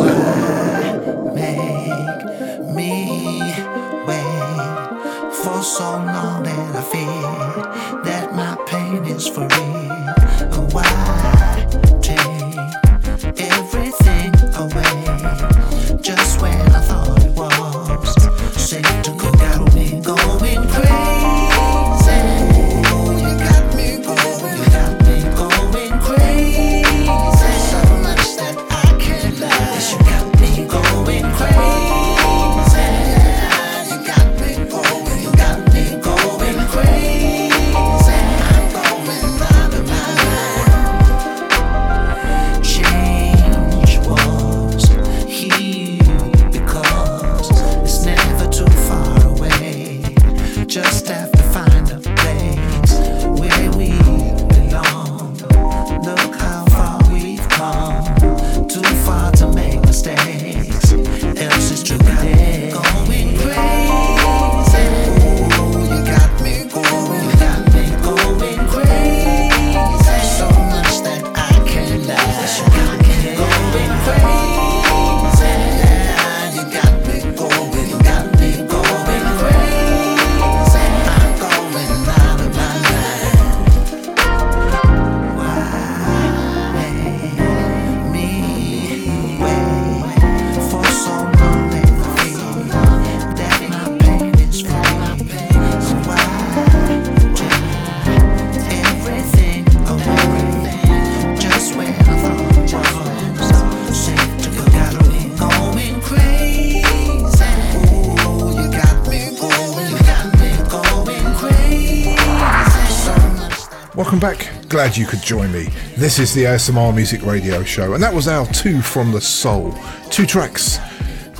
Glad 114.88 114.96
you 114.96 115.06
could 115.06 115.22
join 115.22 115.52
me. 115.52 115.68
This 115.98 116.18
is 116.18 116.34
the 116.34 116.46
ASMR 116.46 116.96
Music 116.96 117.22
Radio 117.24 117.62
Show, 117.62 117.94
and 117.94 118.02
that 118.02 118.14
was 118.14 118.30
our 118.30 118.46
two 118.54 118.82
from 118.82 119.12
the 119.12 119.20
soul. 119.20 119.78
Two 120.10 120.26
tracks 120.26 120.80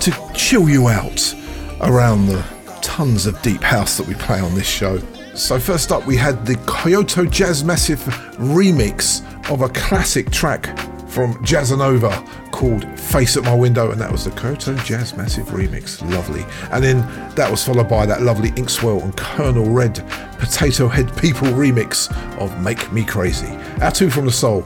to 0.02 0.12
chill 0.36 0.68
you 0.68 0.90
out 0.90 1.34
around 1.80 2.26
the 2.26 2.42
tons 2.82 3.26
of 3.26 3.42
deep 3.42 3.62
house 3.62 3.96
that 3.96 4.06
we 4.06 4.16
play 4.16 4.42
on 4.42 4.54
this 4.54 4.68
show. 4.68 5.00
So, 5.34 5.62
first 5.62 5.94
up, 5.94 6.06
we 6.06 6.18
had 6.18 6.46
the 6.46 6.56
Kyoto 6.68 7.24
Jazz 7.24 7.64
Massive 7.64 8.00
remix 8.36 9.24
of 9.50 9.62
a 9.62 9.70
classic 9.70 10.30
track 10.30 10.78
from 11.08 11.34
Jazzanova 11.36 12.52
called 12.52 12.86
Face 13.00 13.38
at 13.38 13.44
My 13.44 13.56
Window, 13.56 13.92
and 13.92 14.02
that 14.02 14.12
was 14.12 14.26
the 14.26 14.32
Kyoto 14.32 14.76
Jazz 14.80 15.16
Massive 15.16 15.48
remix. 15.48 16.02
Lovely. 16.12 16.46
And 16.72 16.84
then 16.84 17.00
that 17.36 17.50
was 17.50 17.64
followed 17.64 17.88
by 17.88 18.06
that 18.08 18.24
lovely 18.24 18.52
Inkswel 18.52 19.02
and 19.04 19.16
Colonel 19.16 19.70
Red 19.70 20.04
Potatohead 20.48 21.20
People 21.20 21.50
remix 21.50 22.10
of 22.40 22.58
Make 22.64 22.94
Me 22.94 23.04
Crazy. 23.04 23.54
Our 23.82 23.92
two 23.92 24.10
from 24.10 24.24
the 24.26 24.32
soul, 24.32 24.62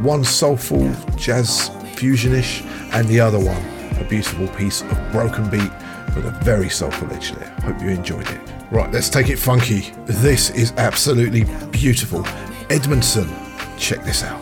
one 0.00 0.24
soulful 0.24 0.90
jazz 1.16 1.68
fusionish, 1.96 2.64
and 2.94 3.06
the 3.08 3.20
other 3.20 3.38
one 3.38 3.62
a 4.00 4.04
beautiful 4.08 4.48
piece 4.48 4.80
of 4.80 5.12
broken 5.12 5.50
beat 5.50 5.70
with 6.14 6.24
a 6.24 6.30
very 6.42 6.70
soulful 6.70 7.12
edge 7.12 7.32
there. 7.32 7.48
Hope 7.62 7.78
you 7.82 7.88
enjoyed 7.88 8.26
it. 8.26 8.40
Right, 8.70 8.90
let's 8.90 9.10
take 9.10 9.28
it 9.28 9.38
funky. 9.38 9.92
This 10.06 10.48
is 10.48 10.72
absolutely 10.78 11.44
beautiful. 11.72 12.26
Edmondson, 12.70 13.28
check 13.76 14.02
this 14.04 14.22
out. 14.22 14.40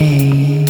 A 0.00 0.63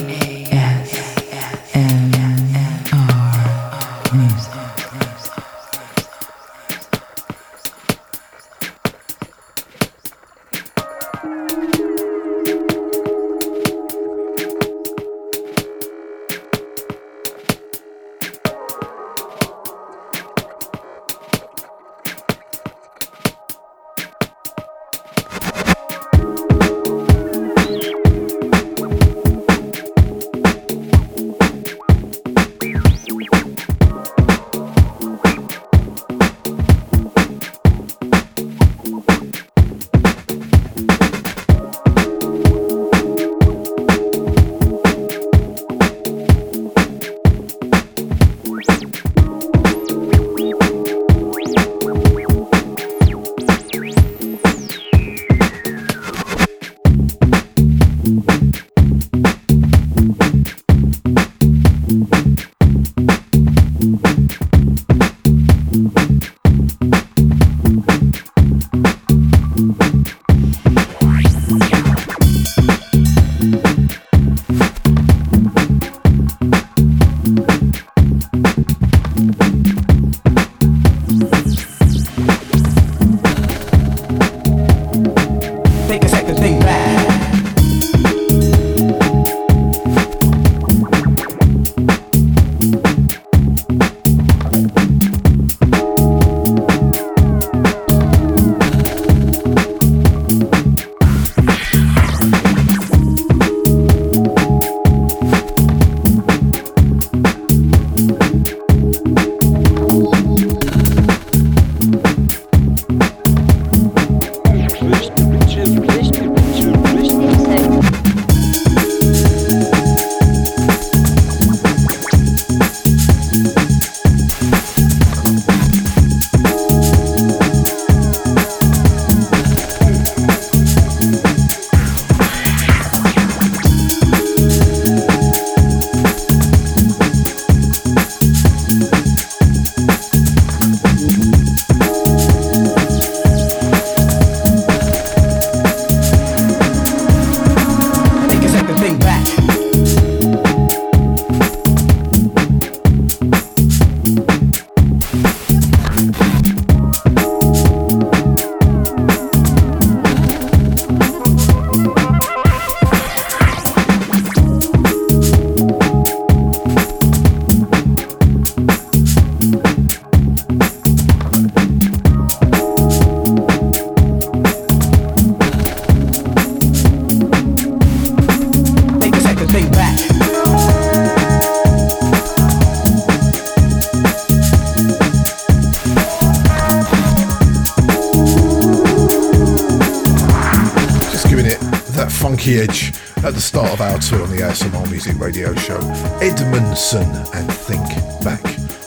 edge 192.46 192.92
at 193.24 193.34
the 193.34 193.40
start 193.40 193.72
of 193.72 193.80
our 193.80 193.98
two 193.98 194.22
on 194.22 194.30
the 194.30 194.36
ASMR 194.36 194.88
Music 194.90 195.18
Radio 195.18 195.52
Show. 195.54 195.78
Edmondson 196.20 197.08
and 197.34 197.50
Think 197.52 197.82
Back. 198.22 198.44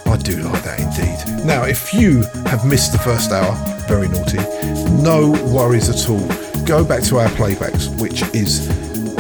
I 0.08 0.16
do 0.18 0.38
like 0.42 0.64
that 0.64 0.80
indeed. 0.80 1.46
Now, 1.46 1.64
if 1.64 1.94
you 1.94 2.22
have 2.46 2.66
missed 2.66 2.92
the 2.92 2.98
first 3.00 3.32
hour, 3.32 3.56
very 3.88 4.08
naughty, 4.08 4.38
no 5.02 5.32
worries 5.54 5.90
at 5.90 6.08
all. 6.10 6.28
Go 6.66 6.84
back 6.86 7.04
to 7.04 7.18
our 7.18 7.30
playbacks, 7.30 7.90
which 8.00 8.22
is 8.36 8.68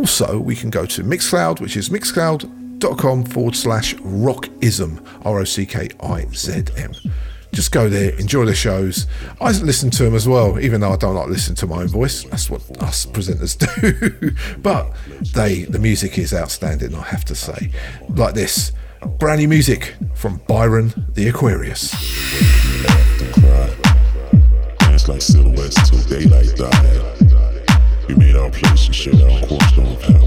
Also, 0.00 0.38
we 0.38 0.56
can 0.56 0.70
go 0.70 0.86
to 0.86 1.04
Mixcloud, 1.04 1.60
which 1.60 1.76
is 1.76 1.90
mixcloud.com 1.90 3.22
forward 3.24 3.54
slash 3.54 3.94
rockism, 3.96 5.06
R 5.26 5.40
O 5.40 5.44
C 5.44 5.66
K 5.66 5.90
I 6.02 6.24
Z 6.32 6.64
M. 6.78 6.94
Just 7.52 7.70
go 7.70 7.86
there, 7.90 8.18
enjoy 8.18 8.46
the 8.46 8.54
shows. 8.54 9.06
I 9.42 9.52
listen 9.52 9.90
to 9.90 10.04
them 10.04 10.14
as 10.14 10.26
well, 10.26 10.58
even 10.58 10.80
though 10.80 10.92
I 10.92 10.96
don't 10.96 11.14
like 11.14 11.28
listening 11.28 11.56
to 11.56 11.66
my 11.66 11.82
own 11.82 11.88
voice. 11.88 12.24
That's 12.24 12.48
what 12.48 12.62
us 12.82 13.04
presenters 13.04 13.58
do. 14.22 14.30
but 14.62 14.90
they, 15.34 15.64
the 15.64 15.78
music 15.78 16.16
is 16.16 16.32
outstanding, 16.32 16.94
I 16.94 17.02
have 17.02 17.26
to 17.26 17.34
say. 17.34 17.70
Like 18.08 18.32
this, 18.32 18.72
brand 19.18 19.40
new 19.42 19.48
music 19.48 19.96
from 20.14 20.40
Byron 20.48 20.94
the 21.12 21.28
Aquarius. 21.28 21.92
Like 25.08 25.22
silhouettes 25.22 25.90
till 25.90 25.98
daylight 26.04 26.49
our 29.06 29.14
place 29.16 29.48
and 29.48 29.80
shared 29.80 30.14
our 30.14 30.19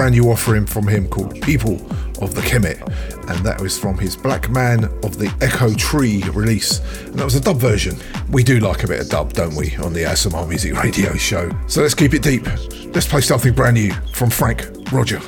brand 0.00 0.14
new 0.14 0.30
offering 0.30 0.64
from 0.64 0.88
him 0.88 1.06
called 1.06 1.38
People 1.42 1.74
of 2.22 2.34
the 2.34 2.40
Kemet. 2.40 2.80
And 3.28 3.44
that 3.44 3.60
was 3.60 3.78
from 3.78 3.98
his 3.98 4.16
Black 4.16 4.48
Man 4.48 4.84
of 5.04 5.18
the 5.18 5.30
Echo 5.42 5.74
Tree 5.74 6.22
release. 6.32 6.78
And 7.04 7.16
that 7.16 7.24
was 7.26 7.34
a 7.34 7.40
dub 7.40 7.58
version. 7.58 7.98
We 8.30 8.42
do 8.42 8.60
like 8.60 8.82
a 8.82 8.86
bit 8.86 9.02
of 9.02 9.10
dub, 9.10 9.34
don't 9.34 9.54
we, 9.54 9.76
on 9.76 9.92
the 9.92 10.04
ASMR 10.04 10.48
Music 10.48 10.74
Radio 10.82 11.12
Show. 11.16 11.50
So 11.66 11.82
let's 11.82 11.92
keep 11.92 12.14
it 12.14 12.22
deep. 12.22 12.46
Let's 12.94 13.06
play 13.06 13.20
something 13.20 13.52
brand 13.52 13.74
new 13.74 13.92
from 14.14 14.30
Frank 14.30 14.70
Roger. 14.90 15.20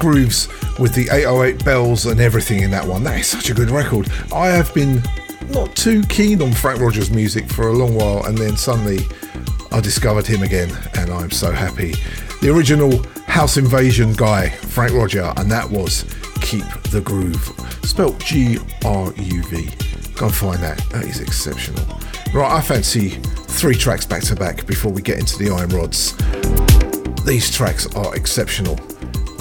Grooves 0.00 0.48
with 0.78 0.94
the 0.94 1.08
808 1.12 1.64
bells 1.64 2.06
and 2.06 2.18
everything 2.18 2.62
in 2.62 2.70
that 2.72 2.84
one. 2.84 3.04
That 3.04 3.20
is 3.20 3.26
such 3.26 3.50
a 3.50 3.54
good 3.54 3.70
record. 3.70 4.10
I 4.34 4.48
have 4.48 4.74
been 4.74 5.02
not 5.50 5.76
too 5.76 6.02
keen 6.04 6.42
on 6.42 6.52
Frank 6.52 6.80
Rogers 6.80 7.10
music 7.10 7.48
for 7.48 7.68
a 7.68 7.72
long 7.72 7.94
while, 7.94 8.24
and 8.24 8.36
then 8.36 8.56
suddenly 8.56 9.00
I 9.70 9.80
discovered 9.80 10.26
him 10.26 10.42
again, 10.42 10.76
and 10.94 11.10
I'm 11.10 11.30
so 11.30 11.52
happy. 11.52 11.94
The 12.40 12.50
original 12.52 13.02
House 13.26 13.56
Invasion 13.56 14.14
guy, 14.14 14.48
Frank 14.48 14.92
Roger, 14.92 15.32
and 15.36 15.50
that 15.50 15.70
was 15.70 16.04
Keep 16.40 16.64
the 16.90 17.00
Groove, 17.00 17.52
spelt 17.82 18.18
G 18.20 18.58
R 18.84 19.12
U 19.14 19.42
V. 19.44 19.70
Go 20.14 20.26
and 20.26 20.34
find 20.34 20.58
that, 20.60 20.78
that 20.90 21.04
is 21.04 21.20
exceptional. 21.20 21.84
Right, 22.32 22.50
I 22.50 22.60
fancy 22.60 23.10
three 23.10 23.74
tracks 23.74 24.06
back 24.06 24.22
to 24.24 24.34
back 24.34 24.66
before 24.66 24.92
we 24.92 25.02
get 25.02 25.18
into 25.18 25.38
the 25.38 25.50
Iron 25.50 25.70
Rods. 25.70 26.16
These 27.24 27.54
tracks 27.54 27.86
are 27.94 28.14
exceptional. 28.16 28.78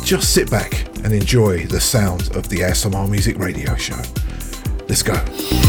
Just 0.10 0.34
sit 0.34 0.50
back 0.50 0.88
and 1.04 1.14
enjoy 1.14 1.68
the 1.68 1.80
sound 1.80 2.36
of 2.36 2.50
the 2.50 2.62
ASMR 2.62 3.08
Music 3.08 3.38
Radio 3.38 3.76
Show. 3.76 4.02
Let's 4.88 5.04
go. 5.04 5.69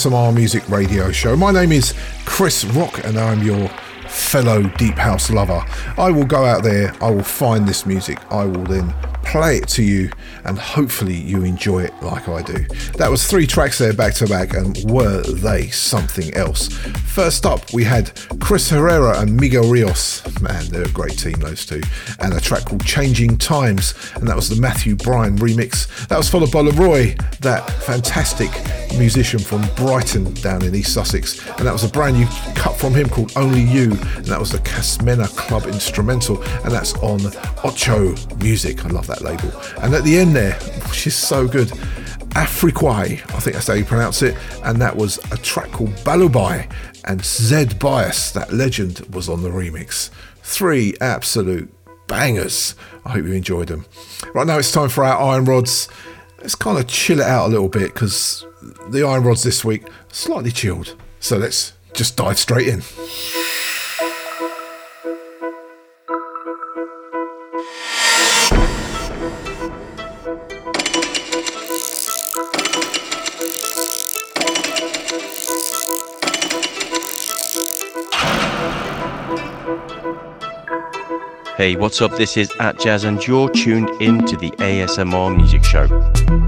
ASMR 0.00 0.34
Music 0.34 0.66
Radio 0.70 1.12
Show. 1.12 1.36
My 1.36 1.52
name 1.52 1.72
is 1.72 1.92
Chris 2.24 2.64
Rock 2.64 3.04
and 3.04 3.18
I'm 3.18 3.42
your 3.42 3.68
fellow 4.08 4.62
Deep 4.78 4.94
House 4.94 5.30
lover. 5.30 5.62
I 5.98 6.10
will 6.10 6.24
go 6.24 6.46
out 6.46 6.62
there, 6.62 6.94
I 7.02 7.10
will 7.10 7.22
find 7.22 7.68
this 7.68 7.84
music, 7.84 8.18
I 8.32 8.46
will 8.46 8.64
then 8.64 8.94
play 9.24 9.58
it 9.58 9.68
to 9.68 9.82
you, 9.82 10.10
and 10.44 10.58
hopefully 10.58 11.14
you 11.14 11.44
enjoy 11.44 11.84
it 11.84 11.92
like 12.02 12.28
I 12.28 12.42
do. 12.42 12.64
That 12.96 13.10
was 13.10 13.26
three 13.26 13.46
tracks 13.46 13.78
there 13.78 13.92
back 13.92 14.14
to 14.14 14.26
back, 14.26 14.54
and 14.54 14.76
were 14.90 15.22
they 15.22 15.68
something 15.68 16.34
else? 16.34 16.68
First 16.68 17.46
up, 17.46 17.72
we 17.72 17.84
had 17.84 18.10
Chris 18.40 18.70
Herrera 18.70 19.20
and 19.20 19.36
Miguel 19.36 19.70
Rios. 19.70 20.24
Man, 20.40 20.64
they're 20.70 20.84
a 20.84 20.90
great 20.90 21.18
team, 21.18 21.34
those 21.34 21.64
two. 21.66 21.82
And 22.18 22.32
a 22.32 22.40
track 22.40 22.64
called 22.64 22.84
Changing 22.84 23.36
Times, 23.36 23.94
and 24.16 24.26
that 24.26 24.34
was 24.36 24.48
the 24.48 24.60
Matthew 24.60 24.96
Bryan 24.96 25.36
remix. 25.36 26.08
That 26.08 26.16
was 26.16 26.28
followed 26.28 26.50
by 26.50 26.60
Leroy, 26.60 27.14
that 27.40 27.70
fantastic 27.82 28.50
musician 28.98 29.38
from 29.38 29.62
Brighton 29.76 30.32
down 30.34 30.62
in 30.62 30.74
East 30.74 30.94
Sussex. 30.94 31.46
And 31.58 31.66
that 31.66 31.72
was 31.72 31.84
a 31.84 31.88
brand 31.88 32.16
new 32.16 32.26
cut 32.54 32.76
from 32.76 32.94
him 32.94 33.08
called 33.08 33.32
Only 33.36 33.62
You, 33.62 33.92
and 33.92 34.26
that 34.26 34.38
was 34.38 34.52
the 34.52 34.58
Casmena 34.58 35.28
Club 35.36 35.64
instrumental, 35.66 36.42
and 36.42 36.72
that's 36.72 36.94
on 36.94 37.20
Ocho 37.64 38.14
Music. 38.36 38.84
I 38.84 38.88
love 38.88 39.06
that 39.06 39.22
label. 39.22 39.50
And 39.82 39.94
at 39.94 40.04
the 40.04 40.18
end 40.18 40.34
there, 40.34 40.54
which 40.88 41.06
is 41.06 41.14
so 41.14 41.46
good, 41.46 41.68
Afriquai, 42.30 43.12
I 43.12 43.40
think 43.40 43.54
that's 43.54 43.66
how 43.66 43.74
you 43.74 43.84
pronounce 43.84 44.22
it, 44.22 44.36
and 44.64 44.80
that 44.80 44.96
was 44.96 45.18
a 45.32 45.36
track 45.38 45.70
called 45.72 45.90
Balubai, 46.04 46.70
and 47.04 47.24
Zed 47.24 47.78
Bias, 47.78 48.32
that 48.32 48.52
legend, 48.52 49.00
was 49.14 49.28
on 49.28 49.42
the 49.42 49.50
remix. 49.50 50.10
Three 50.42 50.94
absolute 51.00 51.72
bangers. 52.06 52.74
I 53.04 53.10
hope 53.10 53.24
you 53.24 53.32
enjoyed 53.32 53.68
them. 53.68 53.86
Right 54.34 54.46
now 54.46 54.58
it's 54.58 54.72
time 54.72 54.88
for 54.88 55.04
our 55.04 55.18
iron 55.18 55.44
rods. 55.44 55.88
Let's 56.38 56.54
kind 56.54 56.78
of 56.78 56.86
chill 56.86 57.20
it 57.20 57.26
out 57.26 57.46
a 57.46 57.50
little 57.50 57.68
bit 57.68 57.94
because 57.94 58.44
the 58.90 59.06
iron 59.06 59.22
rods 59.22 59.42
this 59.42 59.64
week 59.64 59.84
slightly 60.08 60.50
chilled. 60.50 60.96
So 61.20 61.36
let's 61.36 61.74
just 61.94 62.16
dive 62.16 62.38
straight 62.38 62.68
in. 62.68 62.82
Hey, 81.56 81.76
what's 81.76 82.00
up? 82.00 82.16
This 82.16 82.38
is 82.38 82.50
at 82.58 82.80
Jazz, 82.80 83.04
and 83.04 83.24
you're 83.26 83.50
tuned 83.50 83.90
in 84.00 84.24
to 84.24 84.36
the 84.38 84.50
ASMR 84.52 85.36
Music 85.36 85.62
Show. 85.62 86.39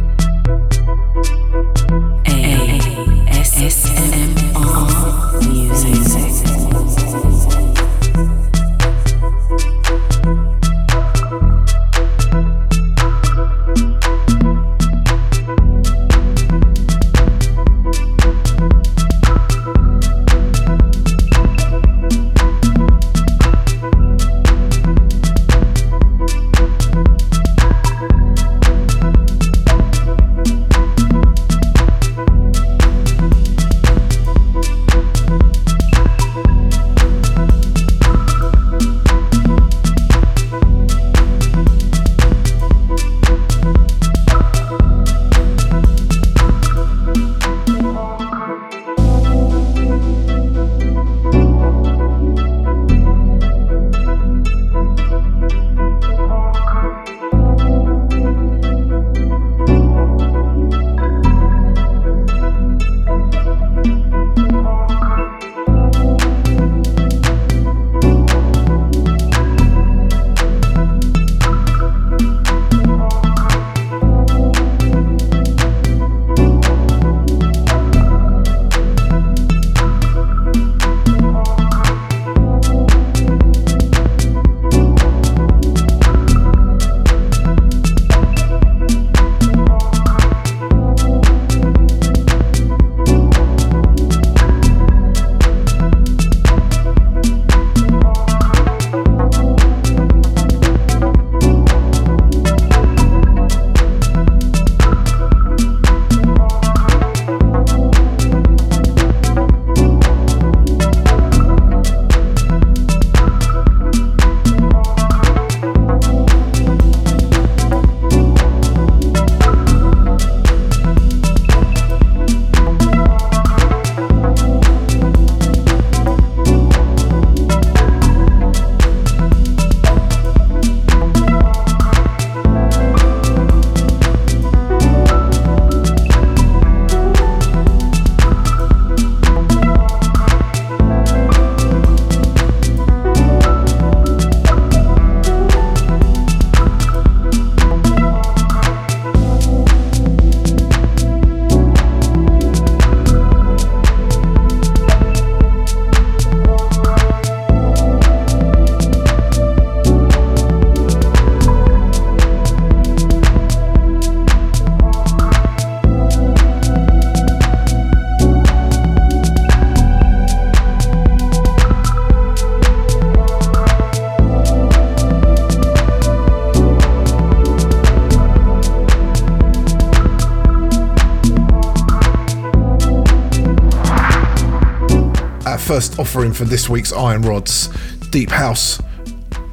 Offering 186.32 186.46
for 186.46 186.50
this 186.50 186.68
week's 186.68 186.92
Iron 186.92 187.22
Rods 187.22 187.68
Deep 188.10 188.30
House, 188.30 188.80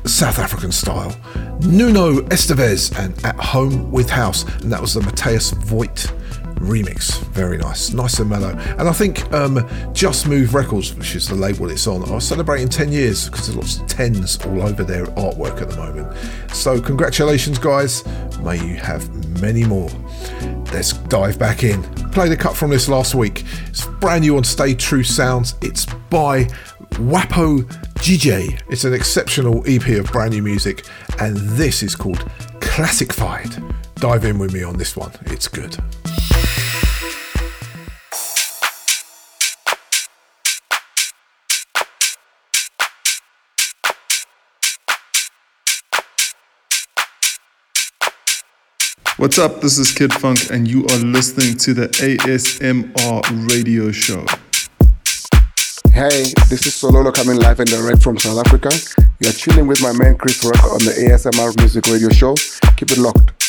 South 0.06 0.40
African 0.40 0.72
style. 0.72 1.14
Nuno 1.62 2.22
Estevez 2.30 2.98
and 2.98 3.14
At 3.26 3.36
Home 3.36 3.92
with 3.92 4.10
House, 4.10 4.44
and 4.62 4.72
that 4.72 4.80
was 4.82 4.94
the 4.94 5.02
Matthias 5.02 5.52
Voigt 5.52 6.12
remix. 6.56 7.22
Very 7.34 7.58
nice, 7.58 7.92
nice 7.92 8.20
and 8.20 8.30
mellow. 8.30 8.52
And 8.78 8.88
I 8.88 8.94
think 8.94 9.32
um, 9.34 9.68
Just 9.94 10.28
Move 10.28 10.54
Records, 10.54 10.94
which 10.96 11.16
is 11.16 11.28
the 11.28 11.36
label 11.36 11.70
it's 11.70 11.88
on, 11.88 12.10
are 12.10 12.22
celebrating 12.22 12.70
10 12.70 12.92
years 12.92 13.30
because 13.30 13.48
there's 13.48 13.58
lots 13.58 13.80
of 13.80 13.88
tens 13.88 14.38
all 14.46 14.62
over 14.62 14.84
their 14.84 15.06
artwork 15.18 15.62
at 15.62 15.70
the 15.70 15.78
moment. 15.78 16.16
So, 16.54 16.80
congratulations, 16.80 17.60
guys. 17.60 18.06
May 18.40 18.56
you 18.66 18.76
have 18.76 19.10
many 19.42 19.66
more. 19.66 19.90
Let's 20.80 20.94
dive 20.94 21.38
back 21.38 21.64
in. 21.66 21.84
Played 22.14 22.32
a 22.32 22.38
cut 22.38 22.56
from 22.56 22.70
this 22.70 22.88
last 22.88 23.14
week. 23.14 23.44
It's 23.68 23.86
brand 24.00 24.22
new 24.22 24.38
on 24.38 24.46
Stay 24.46 24.74
True 24.74 25.04
Sounds. 25.04 25.56
It's 25.62 25.86
by 26.10 26.46
Wapo 26.92 27.64
GJ. 27.96 28.62
It's 28.70 28.86
an 28.86 28.94
exceptional 28.94 29.62
EP 29.68 29.86
of 30.00 30.10
brand 30.10 30.32
new 30.32 30.42
music, 30.42 30.86
and 31.20 31.36
this 31.36 31.84
is 31.84 31.98
called 31.98 32.24
Classified. 32.62 33.62
Dive 33.96 34.24
in 34.24 34.40
with 34.40 34.54
me 34.54 34.64
on 34.64 34.78
this 34.78 34.96
one, 34.96 35.12
it's 35.26 35.50
good. 35.50 35.78
What's 49.20 49.38
up? 49.38 49.60
This 49.60 49.78
is 49.78 49.92
Kid 49.92 50.12
Fonque, 50.12 50.50
and 50.50 50.66
you 50.66 50.86
are 50.86 50.98
listening 51.00 51.58
to 51.58 51.74
the 51.74 51.90
ASMR 51.90 53.52
radio 53.52 53.92
show. 53.92 54.26
Hey, 55.92 56.24
this 56.48 56.66
is 56.66 56.82
Sololo 56.82 57.14
coming 57.14 57.36
live 57.36 57.60
and 57.60 57.70
direct 57.70 58.02
from 58.02 58.18
South 58.18 58.38
Africa. 58.48 58.70
You're 59.20 59.34
chilling 59.34 59.68
with 59.68 59.82
my 59.82 59.92
man 59.92 60.18
Chris 60.18 60.42
Rock 60.46 60.64
on 60.64 60.80
the 60.86 60.92
ASMR 60.92 61.54
Music 61.60 61.86
Radio 61.88 62.08
Show. 62.08 62.34
Keep 62.78 62.92
it 62.92 62.98
locked. 62.98 63.49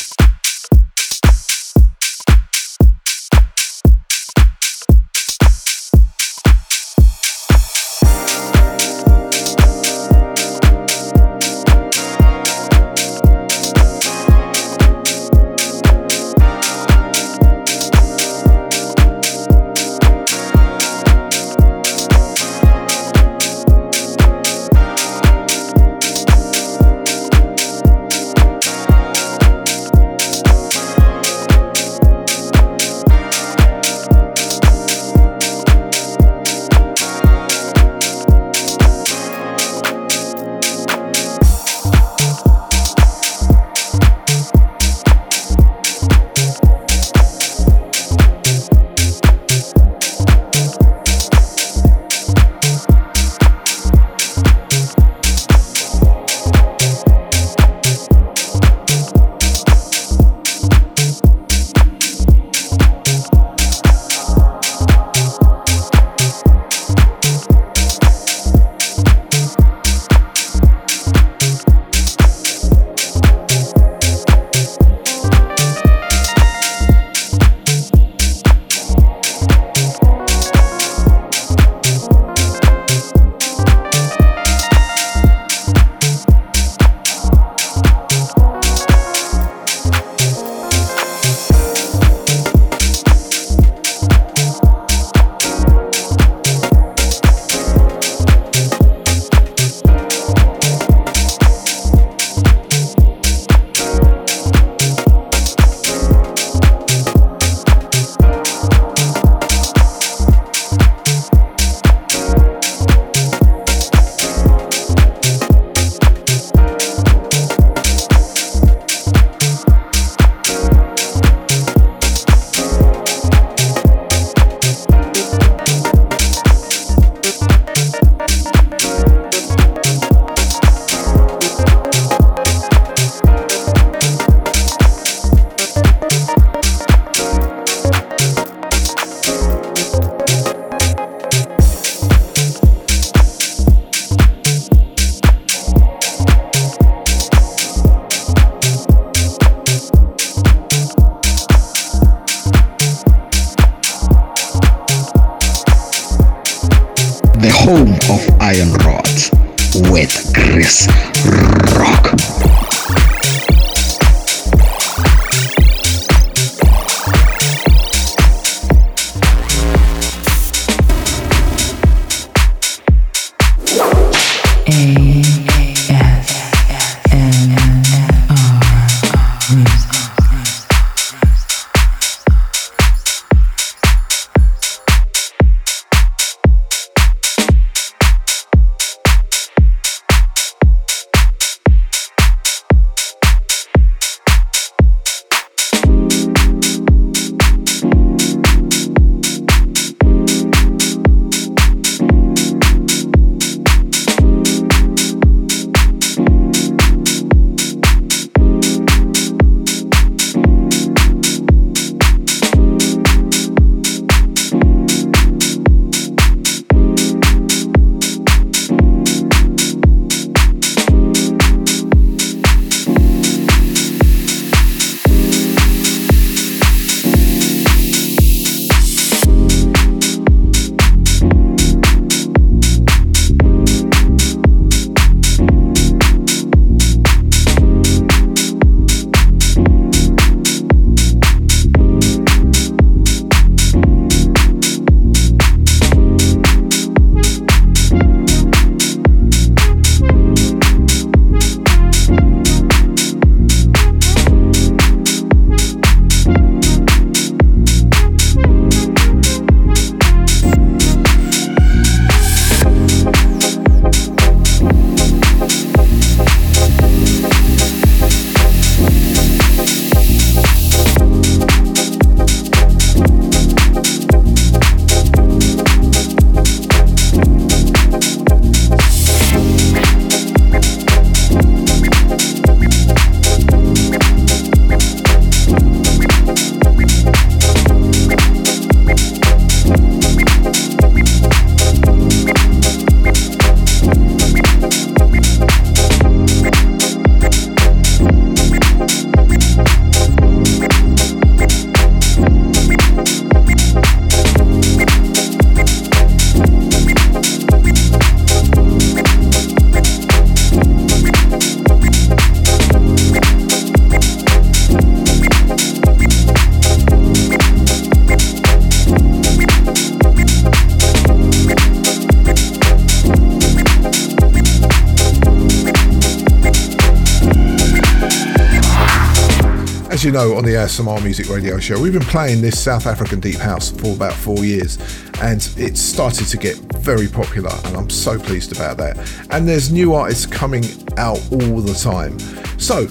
Uh, 330.61 330.65
on 330.65 330.67
ASMR 330.67 331.03
Music 331.03 331.27
Radio 331.29 331.57
Show, 331.57 331.81
we've 331.81 331.93
been 331.93 332.03
playing 332.03 332.39
this 332.39 332.61
South 332.61 332.85
African 332.85 333.19
Deep 333.19 333.37
House 333.37 333.71
for 333.71 333.95
about 333.95 334.13
four 334.13 334.45
years, 334.45 334.77
and 335.19 335.37
it's 335.57 335.81
started 335.81 336.27
to 336.27 336.37
get 336.37 336.55
very 336.75 337.07
popular, 337.07 337.49
and 337.65 337.75
I'm 337.75 337.89
so 337.89 338.19
pleased 338.19 338.55
about 338.55 338.77
that. 338.77 338.95
And 339.31 339.47
there's 339.47 339.71
new 339.71 339.95
artists 339.95 340.27
coming 340.27 340.63
out 340.97 341.19
all 341.31 341.61
the 341.61 341.73
time. 341.73 342.19
So, 342.59 342.81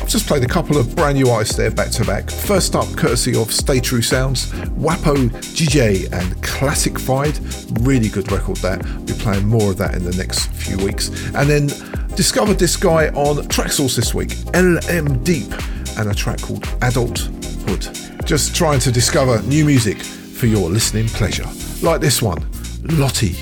I've 0.00 0.08
just 0.08 0.26
played 0.26 0.42
a 0.42 0.48
couple 0.48 0.78
of 0.78 0.96
brand 0.96 1.16
new 1.16 1.30
artists 1.30 1.54
there 1.54 1.70
back 1.70 1.90
to 1.92 2.04
back. 2.04 2.28
First 2.28 2.74
up, 2.74 2.88
courtesy 2.96 3.36
of 3.36 3.52
Stay 3.52 3.78
True 3.78 4.02
Sounds, 4.02 4.50
Wapo 4.70 5.28
DJ 5.54 6.12
and 6.12 6.42
Classified. 6.42 7.38
Really 7.82 8.08
good 8.08 8.32
record 8.32 8.56
that. 8.58 8.84
We'll 8.84 9.04
be 9.04 9.12
playing 9.12 9.46
more 9.46 9.70
of 9.70 9.78
that 9.78 9.94
in 9.94 10.04
the 10.04 10.16
next 10.16 10.46
few 10.48 10.76
weeks. 10.84 11.10
And 11.36 11.48
then 11.48 11.68
discovered 12.16 12.58
this 12.58 12.76
guy 12.76 13.08
on 13.10 13.36
Traxsource 13.44 13.94
this 13.94 14.12
week, 14.12 14.32
LM 14.54 15.22
Deep, 15.22 15.52
and 15.98 16.10
a 16.10 16.14
track 16.14 16.40
called 16.40 16.64
Adulthood. 16.82 17.88
Just 18.26 18.54
trying 18.54 18.80
to 18.80 18.92
discover 18.92 19.42
new 19.42 19.64
music 19.64 19.98
for 19.98 20.46
your 20.46 20.68
listening 20.68 21.06
pleasure. 21.08 21.46
Like 21.82 22.00
this 22.00 22.20
one, 22.20 22.46
Lottie, 22.82 23.34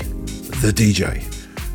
the 0.61 0.71
DJ. 0.73 1.23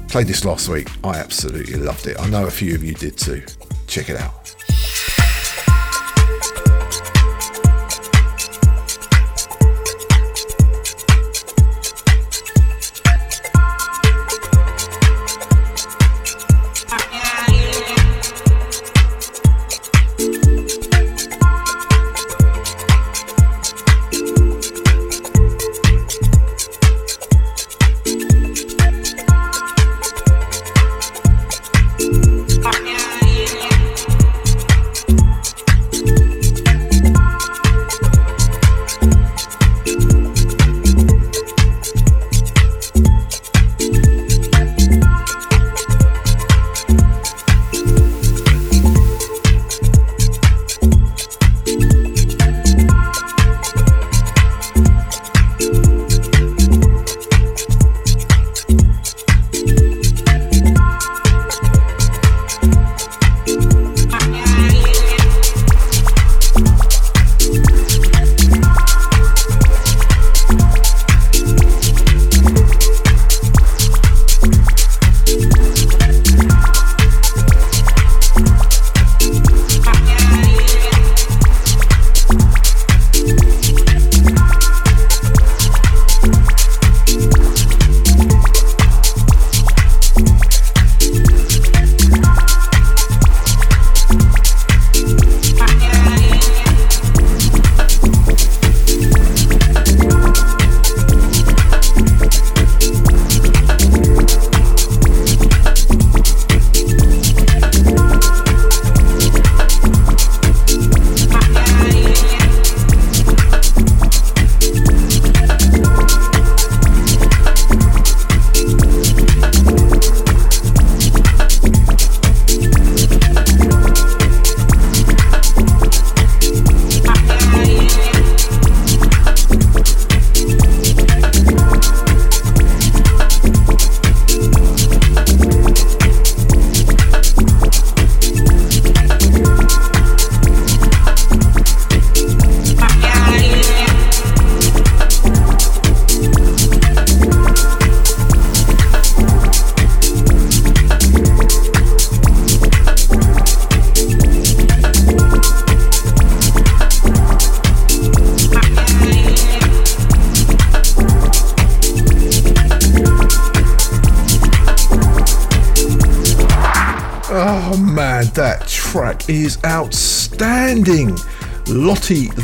Played 0.09 0.27
this 0.27 0.45
last 0.45 0.69
week. 0.69 0.89
I 1.05 1.19
absolutely 1.19 1.77
loved 1.77 2.07
it. 2.07 2.19
I 2.21 2.29
know 2.29 2.47
a 2.47 2.51
few 2.51 2.75
of 2.75 2.83
you 2.83 2.95
did 2.95 3.17
too. 3.17 3.43
Check 3.87 4.09
it 4.09 4.17
out. 4.17 4.40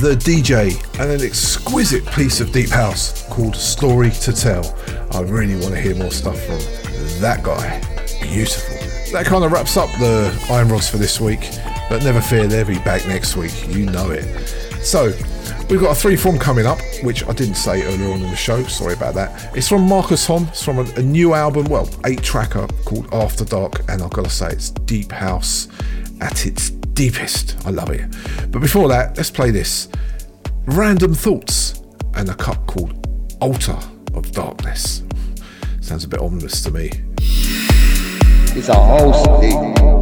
The 0.01 0.15
DJ 0.15 0.75
and 1.01 1.11
an 1.11 1.27
exquisite 1.27 2.05
piece 2.13 2.41
of 2.41 2.53
deep 2.53 2.69
house 2.69 3.27
called 3.29 3.57
Story 3.57 4.11
to 4.11 4.33
Tell. 4.33 4.77
I 5.13 5.23
really 5.23 5.55
want 5.55 5.75
to 5.75 5.81
hear 5.81 5.95
more 5.95 6.11
stuff 6.11 6.39
from 6.45 6.59
that 7.21 7.43
guy. 7.43 7.81
Beautiful. 8.21 8.77
That 9.13 9.25
kind 9.25 9.43
of 9.43 9.53
wraps 9.53 9.79
up 9.79 9.89
the 9.99 10.37
Iron 10.51 10.69
Rods 10.69 10.89
for 10.89 10.99
this 10.99 11.19
week, 11.19 11.49
but 11.89 12.03
never 12.03 12.21
fear, 12.21 12.47
they'll 12.47 12.67
be 12.67 12.79
back 12.81 13.07
next 13.07 13.37
week. 13.37 13.53
You 13.69 13.87
know 13.87 14.11
it. 14.11 14.25
So, 14.85 15.13
we've 15.71 15.81
got 15.81 15.93
a 15.93 15.95
three 15.95 16.17
form 16.17 16.39
coming 16.39 16.67
up, 16.67 16.79
which 17.03 17.27
I 17.27 17.33
didn't 17.33 17.55
say 17.55 17.83
earlier 17.83 18.13
on 18.13 18.21
in 18.21 18.31
the 18.31 18.37
show. 18.37 18.63
Sorry 18.65 18.93
about 18.93 19.15
that. 19.15 19.57
It's 19.57 19.69
from 19.69 19.89
Marcus 19.89 20.27
Hom. 20.27 20.45
It's 20.49 20.63
from 20.63 20.79
a, 20.79 20.85
a 20.97 21.03
new 21.03 21.33
album, 21.33 21.67
well, 21.67 21.89
eight 22.05 22.23
tracker 22.23 22.67
called 22.85 23.09
After 23.15 23.47
Dark, 23.47 23.81
and 23.89 24.03
I've 24.03 24.13
got 24.13 24.25
to 24.25 24.31
say, 24.31 24.49
it's 24.49 24.71
deep 24.71 25.11
house 25.11 25.69
at 26.21 26.45
its 26.45 26.71
deepest. 26.71 27.57
I 27.67 27.71
love 27.71 27.91
it. 27.91 28.01
But 28.57 28.63
before 28.63 28.89
that, 28.89 29.19
let's 29.19 29.31
play 29.31 29.51
this 29.51 29.87
Random 30.65 31.13
Thoughts 31.13 31.83
and 32.15 32.31
a 32.31 32.35
cut 32.35 32.67
called 32.67 33.07
Altar 33.39 33.79
of 34.15 34.33
Darkness. 34.33 35.03
Sounds 35.83 36.05
a 36.05 36.09
bit 36.09 36.21
ominous 36.21 36.63
to 36.63 36.71
me. 36.71 36.91
It's 37.19 38.71
a 38.71 38.75
whole 38.75 39.13
thing. 39.43 39.96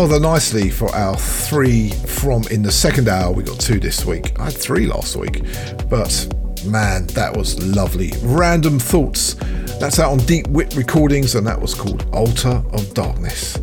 Rather 0.00 0.18
nicely 0.18 0.70
for 0.70 0.88
our 0.94 1.14
three 1.14 1.90
from 1.90 2.42
in 2.50 2.62
the 2.62 2.72
second 2.72 3.06
hour. 3.06 3.30
We 3.30 3.42
got 3.42 3.60
two 3.60 3.78
this 3.78 4.06
week. 4.06 4.32
I 4.40 4.44
had 4.44 4.54
three 4.54 4.86
last 4.86 5.14
week, 5.14 5.42
but 5.90 6.26
man, 6.64 7.06
that 7.08 7.36
was 7.36 7.62
lovely. 7.62 8.10
Random 8.22 8.78
Thoughts. 8.78 9.34
That's 9.78 9.98
out 9.98 10.10
on 10.10 10.16
Deep 10.20 10.48
Wit 10.48 10.74
Recordings, 10.74 11.34
and 11.34 11.46
that 11.46 11.60
was 11.60 11.74
called 11.74 12.06
Altar 12.14 12.62
of 12.72 12.94
Darkness. 12.94 13.58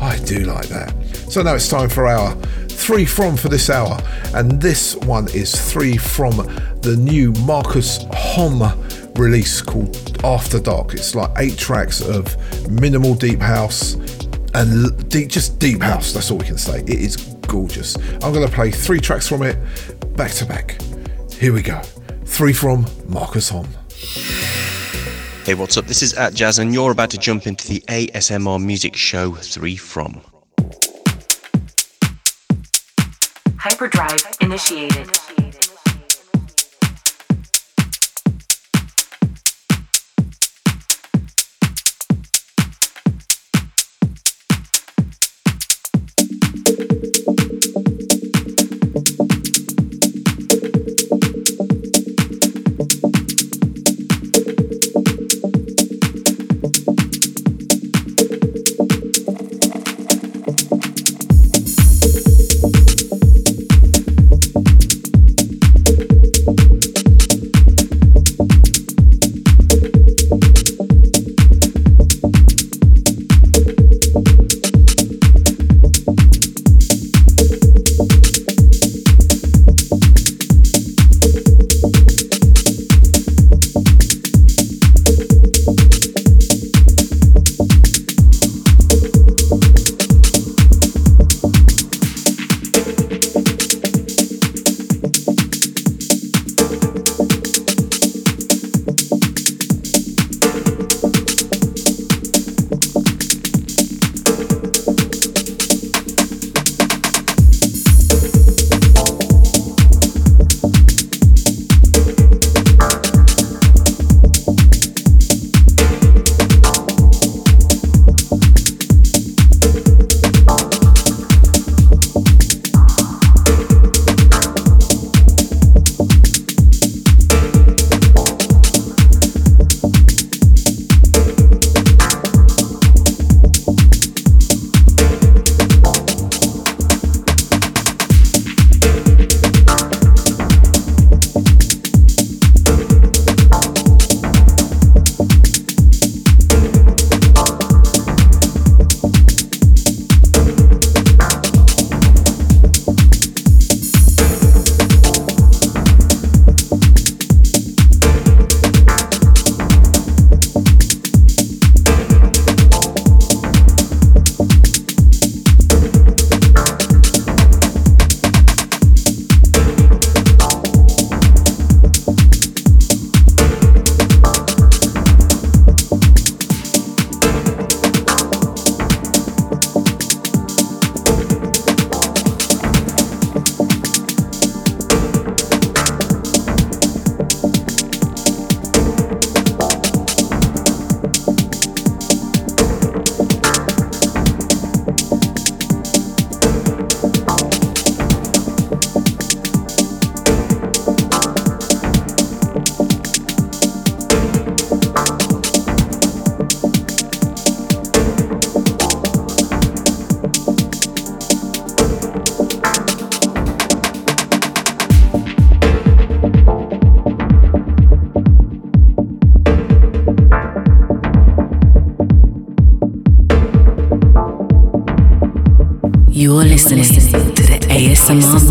I 0.00 0.18
do 0.24 0.40
like 0.40 0.66
that. 0.66 0.92
So 1.30 1.42
now 1.42 1.54
it's 1.54 1.68
time 1.68 1.88
for 1.88 2.08
our 2.08 2.34
three 2.66 3.04
from 3.04 3.36
for 3.36 3.48
this 3.48 3.70
hour, 3.70 4.00
and 4.34 4.60
this 4.60 4.96
one 4.96 5.28
is 5.28 5.54
three 5.70 5.96
from 5.96 6.38
the 6.80 6.96
new 6.98 7.30
Marcus 7.46 8.04
Hom 8.12 8.64
release 9.14 9.62
called 9.62 10.20
After 10.24 10.58
Dark. 10.58 10.94
It's 10.94 11.14
like 11.14 11.30
eight 11.36 11.56
tracks 11.56 12.00
of 12.00 12.36
minimal 12.68 13.14
deep 13.14 13.38
house 13.38 13.96
and 14.58 15.08
deep, 15.08 15.28
just 15.28 15.58
deep 15.60 15.80
house. 15.80 16.12
That's 16.12 16.30
all 16.30 16.38
we 16.38 16.44
can 16.44 16.58
say. 16.58 16.80
It 16.80 16.90
is 16.90 17.16
gorgeous. 17.16 17.96
I'm 18.14 18.32
going 18.32 18.46
to 18.46 18.52
play 18.52 18.70
three 18.72 18.98
tracks 18.98 19.28
from 19.28 19.42
it 19.42 19.56
back 20.16 20.32
to 20.32 20.46
back. 20.46 20.76
Here 21.32 21.52
we 21.52 21.62
go. 21.62 21.80
Three 22.24 22.52
from 22.52 22.84
Marcus 23.06 23.48
Hom. 23.50 23.68
Hey, 25.44 25.54
what's 25.54 25.76
up? 25.76 25.86
This 25.86 26.02
is 26.02 26.12
Atjazz, 26.14 26.58
and 26.58 26.74
you're 26.74 26.90
about 26.90 27.10
to 27.10 27.18
jump 27.18 27.46
into 27.46 27.68
the 27.68 27.80
ASMR 27.88 28.62
Music 28.62 28.96
Show 28.96 29.32
3 29.32 29.76
From. 29.76 30.20
Hyperdrive 33.56 34.24
initiated. 34.40 35.27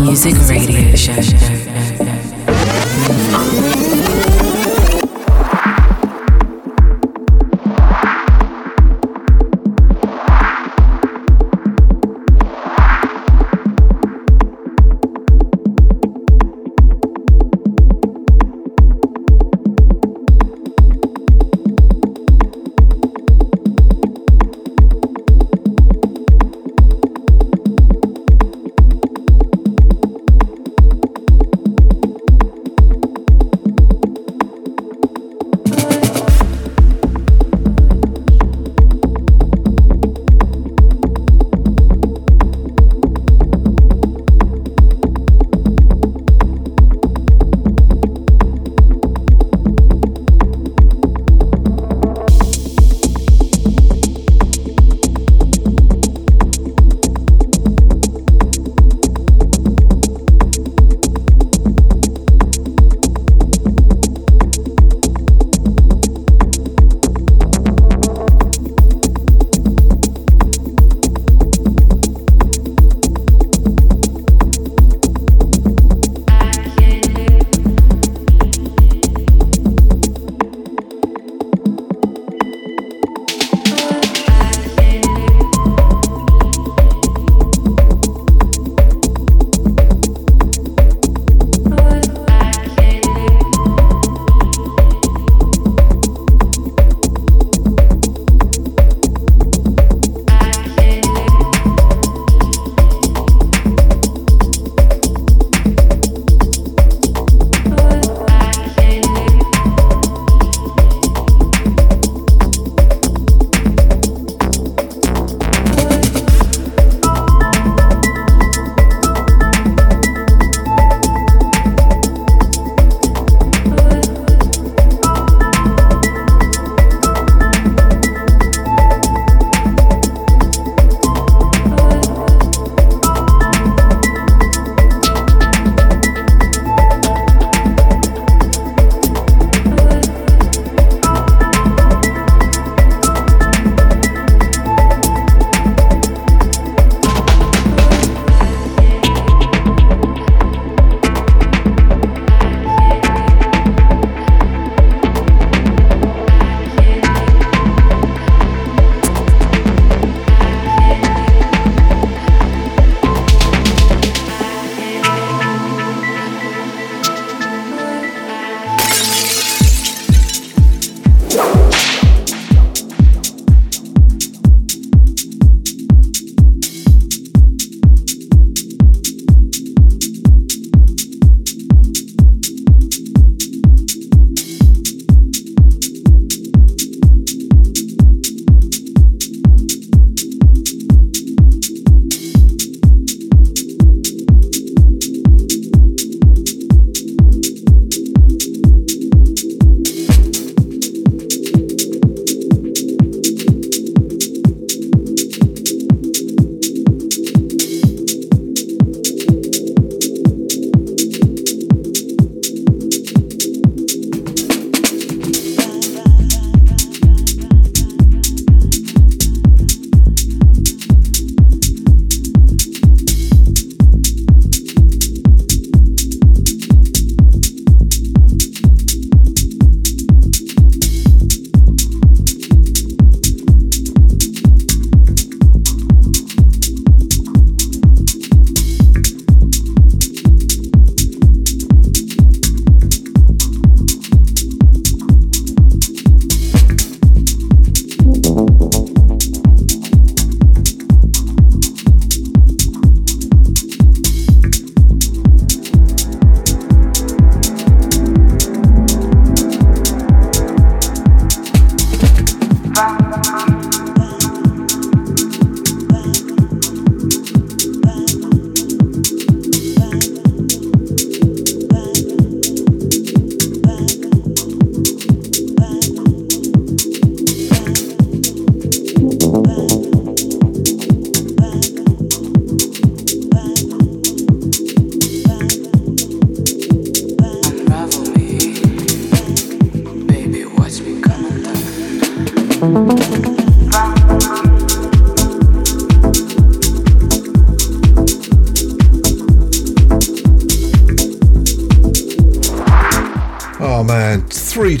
Music 0.02 0.34
Radio 0.48 0.77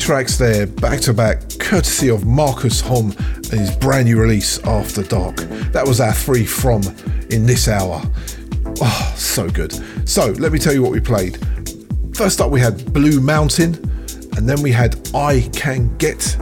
tracks 0.08 0.38
there, 0.38 0.66
back 0.66 0.98
to 0.98 1.12
back, 1.12 1.42
courtesy 1.58 2.08
of 2.08 2.24
Marcus 2.24 2.80
Hom 2.80 3.10
and 3.10 3.60
his 3.60 3.76
brand 3.76 4.06
new 4.06 4.18
release, 4.18 4.58
After 4.64 5.02
Dark. 5.02 5.36
That 5.72 5.86
was 5.86 6.00
our 6.00 6.14
three 6.14 6.46
from 6.46 6.80
in 7.28 7.44
this 7.44 7.68
hour. 7.68 8.00
Oh, 8.80 9.14
so 9.18 9.50
good. 9.50 9.74
So, 10.08 10.28
let 10.38 10.50
me 10.50 10.58
tell 10.58 10.72
you 10.72 10.82
what 10.82 10.92
we 10.92 11.00
played. 11.00 11.36
First 12.14 12.40
up, 12.40 12.50
we 12.50 12.58
had 12.58 12.90
Blue 12.94 13.20
Mountain, 13.20 13.74
and 14.38 14.48
then 14.48 14.62
we 14.62 14.72
had 14.72 14.98
I 15.14 15.46
Can 15.52 15.94
Get, 15.98 16.36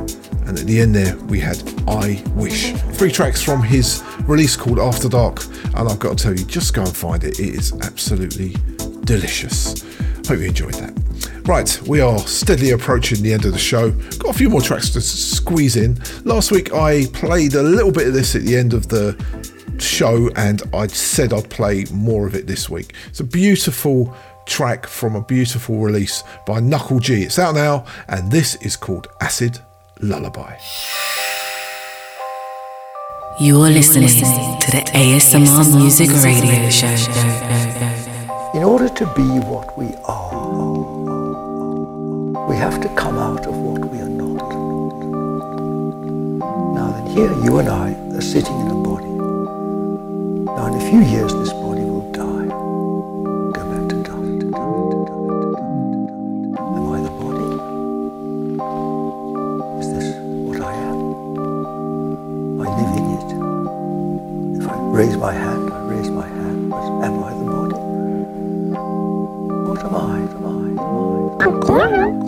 and 0.47 0.57
at 0.57 0.65
the 0.65 0.81
end 0.81 0.95
there, 0.95 1.17
we 1.25 1.41
had 1.41 1.61
I 1.89 2.23
Wish. 2.37 2.71
Three 2.93 3.11
tracks 3.11 3.43
from 3.43 3.65
his 3.65 4.01
release 4.29 4.55
called 4.55 4.79
After 4.79 5.09
Dark, 5.09 5.45
and 5.75 5.89
I've 5.89 5.99
got 5.99 6.19
to 6.19 6.23
tell 6.23 6.39
you, 6.39 6.45
just 6.45 6.73
go 6.73 6.83
and 6.83 6.97
find 6.97 7.25
it. 7.25 7.41
It 7.41 7.57
is 7.57 7.73
absolutely 7.83 8.55
delicious. 9.01 9.83
Hope 10.29 10.39
you 10.39 10.47
enjoyed 10.47 10.75
that. 10.75 10.96
Right, 11.47 11.81
we 11.87 12.01
are 12.01 12.19
steadily 12.19 12.71
approaching 12.73 13.23
the 13.23 13.33
end 13.33 13.45
of 13.45 13.53
the 13.53 13.59
show. 13.59 13.93
Got 13.93 14.35
a 14.35 14.37
few 14.37 14.51
more 14.51 14.61
tracks 14.61 14.91
to 14.91 15.01
squeeze 15.01 15.77
in. 15.77 15.97
Last 16.25 16.51
week 16.51 16.75
I 16.75 17.07
played 17.13 17.55
a 17.55 17.63
little 17.63 17.93
bit 17.93 18.09
of 18.09 18.15
this 18.15 18.35
at 18.35 18.43
the 18.43 18.57
end 18.57 18.75
of 18.75 18.89
the 18.89 19.17
show 19.79 20.29
and 20.35 20.61
I 20.75 20.89
said 20.89 21.33
I'd 21.33 21.49
play 21.49 21.85
more 21.93 22.27
of 22.27 22.35
it 22.35 22.49
this 22.49 22.69
week. 22.69 22.95
It's 23.07 23.21
a 23.21 23.25
beautiful 23.25 24.13
track 24.47 24.89
from 24.89 25.15
a 25.15 25.23
beautiful 25.23 25.79
release 25.79 26.25
by 26.49 26.59
Knuckle 26.59 26.99
G. 26.99 27.23
It's 27.23 27.39
out 27.39 27.55
now 27.55 27.85
and 28.09 28.29
this 28.33 28.57
is 28.57 28.75
called 28.75 29.07
Acid 29.21 29.61
Lullaby. 30.01 30.57
You're 33.39 33.71
listening 33.71 34.09
to 34.09 34.71
the 34.73 34.83
ASMR 34.95 35.79
Music 35.79 36.11
Radio 36.25 36.71
Show. 36.71 36.89
In 38.57 38.65
order 38.65 38.89
to 38.89 39.05
be 39.15 39.29
what 39.47 39.79
we 39.79 39.95
are, 40.09 40.16
here 47.17 47.33
you 47.43 47.59
and 47.59 47.69
I 47.71 47.95
are 48.15 48.21
sitting 48.21 48.61
in 48.61 48.67
a 48.67 48.75
body. 48.75 49.09
Now, 50.57 50.67
in 50.67 50.75
a 50.75 50.81
few 50.91 51.01
years, 51.01 51.33
this 51.33 51.51
body 51.51 51.81
will 51.81 52.13
die, 52.13 52.49
go 53.57 53.63
back 53.73 53.89
to 53.89 53.97
dust. 54.05 54.43
Am 56.77 56.85
I 56.93 56.99
the 57.07 57.13
body? 57.23 57.51
Is 59.81 59.89
this 59.95 60.09
what 60.45 60.61
I 60.61 60.75
am? 60.91 61.01
I 62.61 62.63
live 62.79 62.93
in 63.01 63.07
it. 63.17 63.29
If 64.61 64.69
I 64.69 64.71
raise 65.01 65.17
my 65.17 65.33
hand, 65.33 65.73
I 65.73 65.75
raise 65.89 66.11
my 66.11 66.27
hand, 66.29 66.69
but 66.71 66.85
am 67.07 67.25
I 67.25 67.33
the 67.41 67.47
body? 67.57 67.81
What 69.69 69.81
am 69.87 69.95
I? 69.97 70.19
Am 70.37 70.45
I? 70.45 70.53
Am 71.45 72.23
I? 72.23 72.26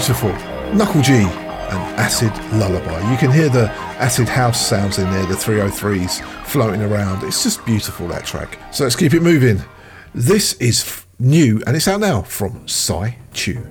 Beautiful. 0.00 0.32
Knuckle 0.72 1.02
G 1.02 1.12
and 1.12 2.00
Acid 2.00 2.32
Lullaby. 2.54 3.10
You 3.12 3.18
can 3.18 3.30
hear 3.30 3.50
the 3.50 3.68
acid 4.00 4.30
house 4.30 4.58
sounds 4.58 4.98
in 4.98 5.04
there, 5.10 5.26
the 5.26 5.34
303s 5.34 6.24
floating 6.46 6.80
around. 6.80 7.22
It's 7.22 7.42
just 7.42 7.62
beautiful, 7.66 8.08
that 8.08 8.24
track. 8.24 8.58
So 8.72 8.84
let's 8.84 8.96
keep 8.96 9.12
it 9.12 9.20
moving. 9.20 9.62
This 10.14 10.54
is 10.54 10.80
f- 10.80 11.06
new 11.18 11.62
and 11.66 11.76
it's 11.76 11.86
out 11.86 12.00
now 12.00 12.22
from 12.22 12.66
Psy 12.66 13.10
Chew. 13.34 13.62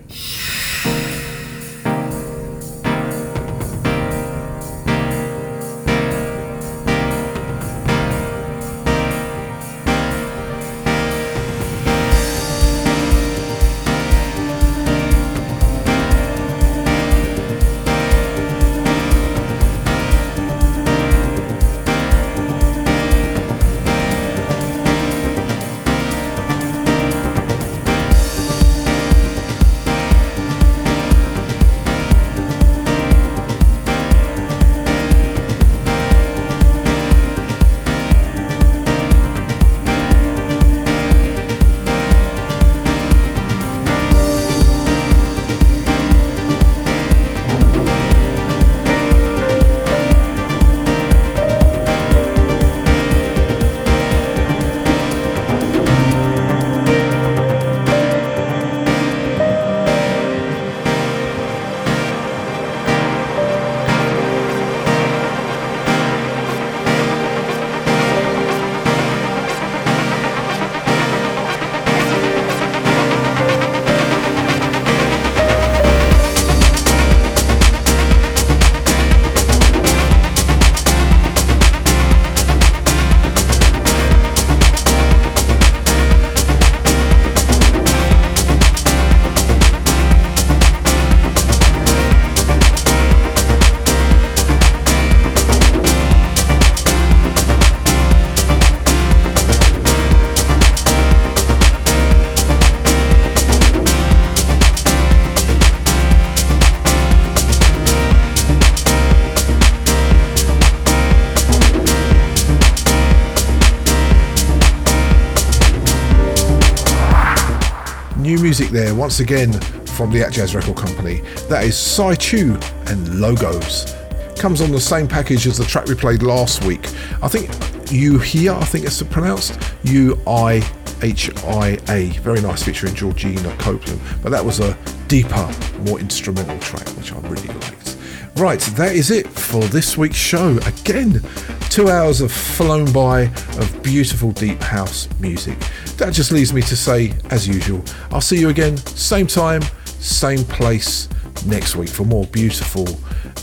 Music 118.70 118.88
there 118.88 118.96
once 118.96 119.20
again 119.20 119.54
from 119.96 120.12
the 120.12 120.20
Atjazz 120.22 120.56
Record 120.56 120.78
Company. 120.78 121.22
That 121.50 121.64
is 121.64 121.78
Sai 121.78 122.16
Chu 122.16 122.58
and 122.88 123.20
Logos. 123.20 123.96
Comes 124.38 124.62
on 124.62 124.72
the 124.72 124.80
same 124.80 125.08
package 125.08 125.48
as 125.48 125.58
the 125.58 125.66
track 125.66 125.88
we 125.88 125.96
played 125.96 126.24
last 126.24 126.64
week. 126.64 126.88
I 127.22 127.28
think 127.28 127.50
you 127.92 128.20
here, 128.20 128.54
I 128.54 128.64
think 128.66 128.86
it's 128.86 129.02
pronounced 129.04 129.60
U 129.84 130.20
I 130.28 130.62
H 131.02 131.32
I 131.46 131.78
A. 131.90 132.10
Very 132.20 132.42
nice 132.42 132.64
featuring 132.64 132.96
Georgina 132.96 133.56
Copeland. 133.58 134.02
But 134.22 134.30
that 134.32 134.44
was 134.44 134.60
a 134.60 134.78
deeper, 135.08 135.52
more 135.86 136.00
instrumental 136.00 136.60
track, 136.60 136.88
which 136.90 137.12
I 137.14 137.20
really 137.20 137.48
liked. 137.48 137.98
Right, 138.36 138.60
that 138.60 138.96
is 138.96 139.12
it 139.12 139.28
for 139.28 139.64
this 139.66 139.98
week's 139.98 140.16
show. 140.16 140.58
Again, 140.66 141.22
two 141.70 141.90
hours 141.90 142.20
have 142.20 142.32
flown 142.32 142.92
by 142.92 143.22
of 143.58 143.80
beautiful 143.84 144.32
deep 144.32 144.62
house 144.62 145.08
music. 145.20 145.58
That 145.98 146.14
just 146.14 146.32
leaves 146.32 146.52
me 146.52 146.62
to 146.64 146.76
say, 146.76 147.14
as 147.30 147.48
usual, 147.48 147.84
I'll 148.12 148.22
see 148.22 148.40
you 148.40 148.50
again, 148.50 148.78
same 148.78 149.28
time, 149.28 149.62
same 149.86 150.44
place 150.46 151.08
next 151.46 151.76
week 151.76 151.90
for 151.90 152.06
more 152.06 152.26
beautiful 152.26 152.86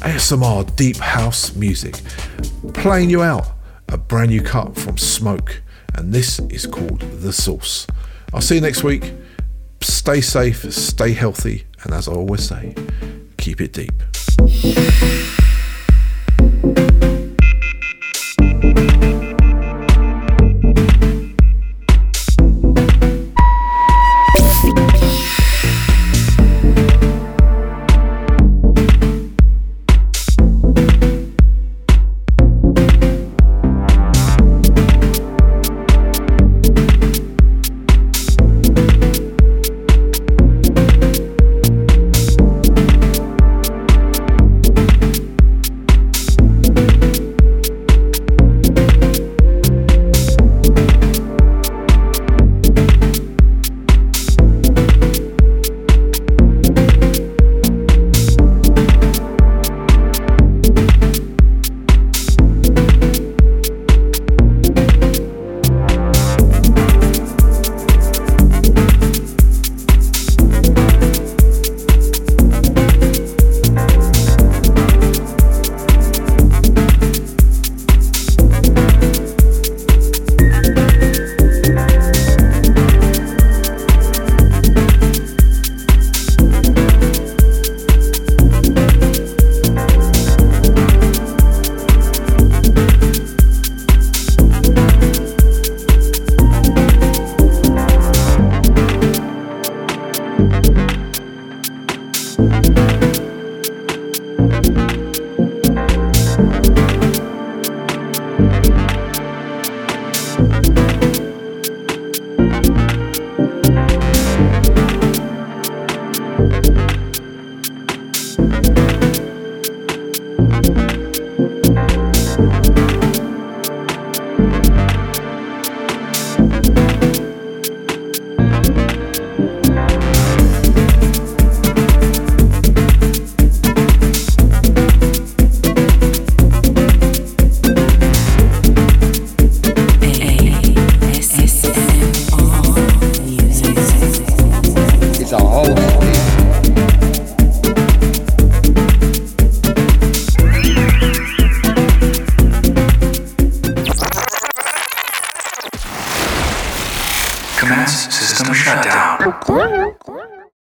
ASMR 0.03 0.75
deep 0.77 0.97
house 0.97 1.55
music. 1.55 2.01
Playing 2.75 3.11
you 3.11 3.23
out 3.23 3.47
a 3.89 3.97
brand 3.97 4.31
new 4.31 4.43
cut 4.43 4.77
from 4.77 4.99
Smoke, 4.99 5.63
and 5.95 6.13
this 6.13 6.41
is 6.51 6.67
called 6.67 7.01
The 7.01 7.33
Source. 7.33 7.87
I'll 8.35 8.41
see 8.41 8.57
you 8.57 8.61
next 8.61 8.83
week. 8.83 9.13
Stay 9.81 10.21
safe, 10.21 10.73
stay 10.73 11.13
healthy, 11.13 11.65
and 11.85 11.95
as 11.95 12.09
I 12.09 12.13
always 12.13 12.47
say, 12.47 12.75
keep 13.39 13.61
it 13.61 13.73
deep. 13.73 14.03